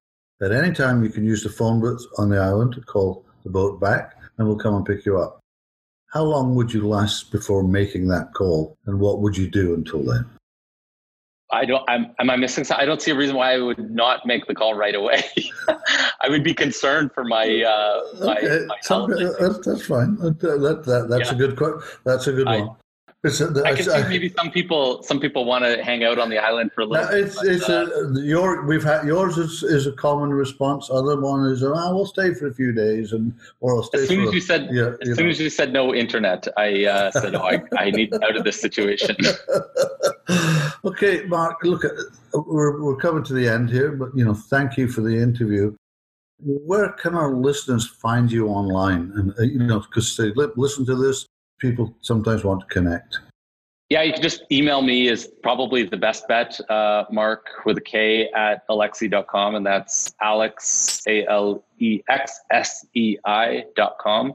At 0.42 0.54
any 0.54 0.74
time, 0.74 1.04
you 1.04 1.10
can 1.10 1.26
use 1.26 1.44
the 1.44 1.50
phone 1.50 1.82
booth 1.82 2.06
on 2.18 2.30
the 2.30 2.38
island 2.38 2.72
to 2.76 2.82
call 2.82 3.26
the 3.44 3.50
boat 3.50 3.82
back 3.82 4.16
and 4.38 4.48
we'll 4.48 4.58
come 4.58 4.76
and 4.76 4.86
pick 4.86 5.06
you 5.06 5.20
up. 5.20 5.42
How 6.14 6.24
long 6.24 6.56
would 6.56 6.72
you 6.72 6.88
last 6.88 7.34
before 7.34 7.64
making 7.64 8.08
that 8.08 8.34
call 8.34 8.78
and 8.86 8.98
what 8.98 9.20
would 9.20 9.36
you 9.36 9.50
do 9.50 9.74
until 9.74 10.04
then? 10.04 10.26
I 11.52 11.66
don't. 11.66 11.84
I'm, 11.90 12.14
am 12.20 12.30
I 12.30 12.36
missing 12.36 12.64
something? 12.64 12.84
I 12.84 12.86
don't 12.86 13.02
see 13.02 13.12
a 13.12 13.16
reason 13.16 13.36
why 13.36 13.54
I 13.54 13.60
would 13.60 13.90
not 13.90 14.26
make 14.26 14.48
the 14.48 14.54
call 14.54 14.74
right 14.76 14.96
away. 14.96 15.24
I 16.22 16.30
would 16.30 16.44
be 16.44 16.54
concerned 16.54 17.12
for 17.14 17.24
my 17.24 17.64
uh, 17.64 18.26
my, 18.26 18.38
okay. 18.38 18.66
my 18.66 18.78
Some, 18.82 19.04
uh, 19.04 19.16
that's, 19.16 19.42
uh, 19.42 19.62
that's, 19.64 19.86
fine. 19.86 20.18
Uh, 20.22 20.30
that, 20.30 20.84
that, 20.86 21.08
that's 21.10 21.32
yeah. 21.32 21.36
a 21.36 21.36
good. 21.36 21.82
That's 22.04 22.28
a 22.28 22.34
good 22.34 22.48
I, 22.48 22.60
one. 22.60 22.76
It's 23.24 23.42
a, 23.42 23.64
I 23.66 23.74
can 23.74 23.84
see 23.84 24.10
maybe 24.10 24.30
some 24.38 24.52
people 24.52 25.02
some 25.02 25.20
people 25.20 25.46
want 25.46 25.66
to 25.66 25.84
hang 25.84 26.04
out 26.04 26.20
on 26.20 26.30
the 26.30 26.38
island 26.38 26.72
for 26.72 26.82
a 26.82 26.86
little. 26.86 27.10
It's 27.10 27.42
bit, 27.42 27.52
it's 27.52 27.68
uh, 27.68 27.88
a, 28.16 28.22
your 28.22 28.64
we've 28.66 28.84
had 28.84 29.06
yours 29.06 29.40
is, 29.40 29.64
is 29.64 29.88
a 29.88 29.92
common 29.92 30.32
response. 30.32 30.90
Other 30.92 31.20
one 31.20 31.50
is 31.50 31.64
oh, 31.64 31.96
we'll 31.96 32.06
stay 32.06 32.36
for 32.36 32.48
a 32.48 32.54
few 32.54 32.72
days 32.72 33.14
and 33.14 33.34
or 33.60 33.78
I'll 33.78 33.84
stay. 33.84 34.04
As 34.04 34.08
soon 34.08 34.22
as 34.22 34.30
a, 34.30 34.34
you 34.34 34.42
said 34.42 34.70
yeah, 34.72 34.94
as 35.02 35.16
soon 35.16 35.26
know. 35.26 35.32
as 35.32 35.40
you 35.40 35.50
said 35.50 35.74
no 35.74 35.96
internet, 35.96 36.48
I 36.58 36.86
uh, 36.86 37.12
said 37.12 37.34
oh 37.34 37.42
I, 37.42 37.62
I 37.76 37.90
need 37.90 38.14
out 38.14 38.38
of 38.38 38.44
this 38.44 38.62
situation. 38.62 39.16
okay, 40.86 41.26
Mark. 41.26 41.64
Look, 41.64 41.84
we're 42.34 42.82
we're 42.82 42.98
coming 42.98 43.24
to 43.24 43.34
the 43.34 43.48
end 43.48 43.70
here, 43.70 43.92
but 43.92 44.10
you 44.16 44.26
know, 44.26 44.34
thank 44.34 44.78
you 44.78 44.88
for 44.88 45.02
the 45.02 45.16
interview. 45.16 45.76
Where 46.40 46.92
can 46.94 47.16
our 47.16 47.34
listeners 47.34 47.88
find 47.88 48.32
you 48.32 48.48
online? 48.48 49.12
And 49.16 49.34
uh, 49.40 49.44
you 49.44 49.60
know, 49.60 49.80
because 49.80 50.16
they 50.18 50.32
listen 50.36 50.86
to 50.86 50.96
this 50.96 51.26
people 51.60 51.96
sometimes 52.02 52.44
want 52.44 52.62
to 52.62 52.68
connect? 52.68 53.20
Yeah, 53.90 54.02
you 54.02 54.12
can 54.12 54.22
just 54.22 54.44
email 54.52 54.82
me 54.82 55.08
is 55.08 55.30
probably 55.44 55.84
the 55.84 55.96
best 55.96 56.28
bet, 56.28 56.60
uh, 56.70 57.06
Mark 57.10 57.46
with 57.66 57.78
a 57.78 57.82
K 57.82 58.30
at 58.36 58.68
alexsei.com. 58.68 59.56
And 59.56 59.66
that's 59.66 60.14
Alex, 60.22 61.02
A 61.08 61.26
L 61.28 61.64
E 61.80 62.02
X 62.10 62.40
S 62.52 62.86
E 62.96 63.18
I 63.26 63.64
dot 63.78 63.98
com. 64.00 64.34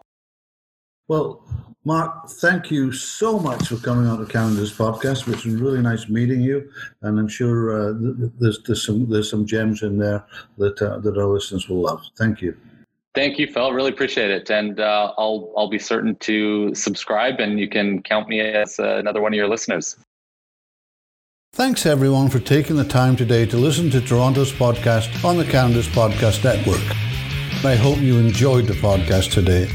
Well, 1.08 1.44
Mark, 1.84 2.28
thank 2.28 2.70
you 2.70 2.92
so 2.92 3.40
much 3.40 3.66
for 3.68 3.76
coming 3.76 4.06
on 4.06 4.18
to 4.18 4.26
Canada's 4.26 4.72
podcast. 4.72 5.26
It's 5.32 5.42
been 5.42 5.58
really 5.58 5.80
nice 5.80 6.08
meeting 6.08 6.40
you, 6.40 6.70
and 7.00 7.18
I'm 7.18 7.26
sure 7.26 7.72
uh, 7.72 7.94
there's, 8.38 8.62
there's 8.62 8.86
some 8.86 9.08
there's 9.10 9.28
some 9.28 9.44
gems 9.44 9.82
in 9.82 9.98
there 9.98 10.24
that 10.58 10.80
uh, 10.80 10.98
that 10.98 11.18
our 11.18 11.26
listeners 11.26 11.68
will 11.68 11.80
love. 11.80 12.04
Thank 12.16 12.40
you. 12.40 12.56
Thank 13.16 13.36
you, 13.38 13.48
Phil. 13.48 13.72
Really 13.72 13.90
appreciate 13.90 14.30
it, 14.30 14.48
and 14.48 14.78
uh, 14.78 15.12
I'll 15.18 15.52
I'll 15.56 15.68
be 15.68 15.80
certain 15.80 16.14
to 16.16 16.72
subscribe, 16.72 17.40
and 17.40 17.58
you 17.58 17.68
can 17.68 18.00
count 18.00 18.28
me 18.28 18.38
as 18.40 18.78
uh, 18.78 18.98
another 18.98 19.20
one 19.20 19.32
of 19.32 19.36
your 19.36 19.48
listeners. 19.48 19.96
Thanks 21.52 21.84
everyone 21.84 22.30
for 22.30 22.38
taking 22.38 22.76
the 22.76 22.84
time 22.84 23.16
today 23.16 23.44
to 23.46 23.56
listen 23.56 23.90
to 23.90 24.00
Toronto's 24.00 24.52
podcast 24.52 25.24
on 25.24 25.36
the 25.36 25.44
Canada's 25.44 25.88
Podcast 25.88 26.44
Network. 26.44 26.96
I 27.64 27.74
hope 27.74 27.98
you 27.98 28.18
enjoyed 28.18 28.66
the 28.66 28.74
podcast 28.74 29.32
today. 29.32 29.68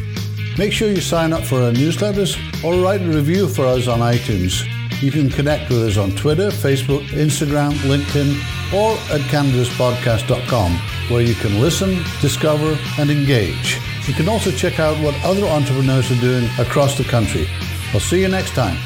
Make 0.58 0.74
sure 0.74 0.90
you 0.90 1.02
sign 1.02 1.34
up 1.34 1.44
for 1.44 1.62
our 1.62 1.72
newsletters 1.72 2.36
or 2.64 2.82
write 2.82 3.02
a 3.02 3.08
review 3.08 3.48
for 3.48 3.66
us 3.68 3.88
on 3.88 4.00
iTunes. 4.00 4.66
You 5.04 5.12
can 5.12 5.30
connect 5.30 5.70
with 5.70 5.84
us 5.84 5.98
on 5.98 6.12
Twitter, 6.12 6.50
Facebook, 6.50 7.06
Instagram, 7.10 7.74
LinkedIn, 7.86 8.34
or 8.74 8.94
at 9.14 9.22
canadaspodcast.com, 9.30 10.72
where 11.12 11.22
you 11.22 11.36
can 11.36 11.62
listen, 11.62 12.04
discover, 12.22 12.76
and 12.98 13.12
engage. 13.12 13.80
You 14.08 14.16
can 14.16 14.28
also 14.28 14.50
check 14.50 14.80
out 14.80 14.98
what 15.04 15.14
other 15.24 15.46
entrepreneurs 15.46 16.10
are 16.10 16.22
doing 16.22 16.50
across 16.58 16.98
the 16.98 17.04
country. 17.04 17.48
I'll 17.94 18.00
see 18.00 18.22
you 18.22 18.28
next 18.28 18.56
time. 18.56 18.78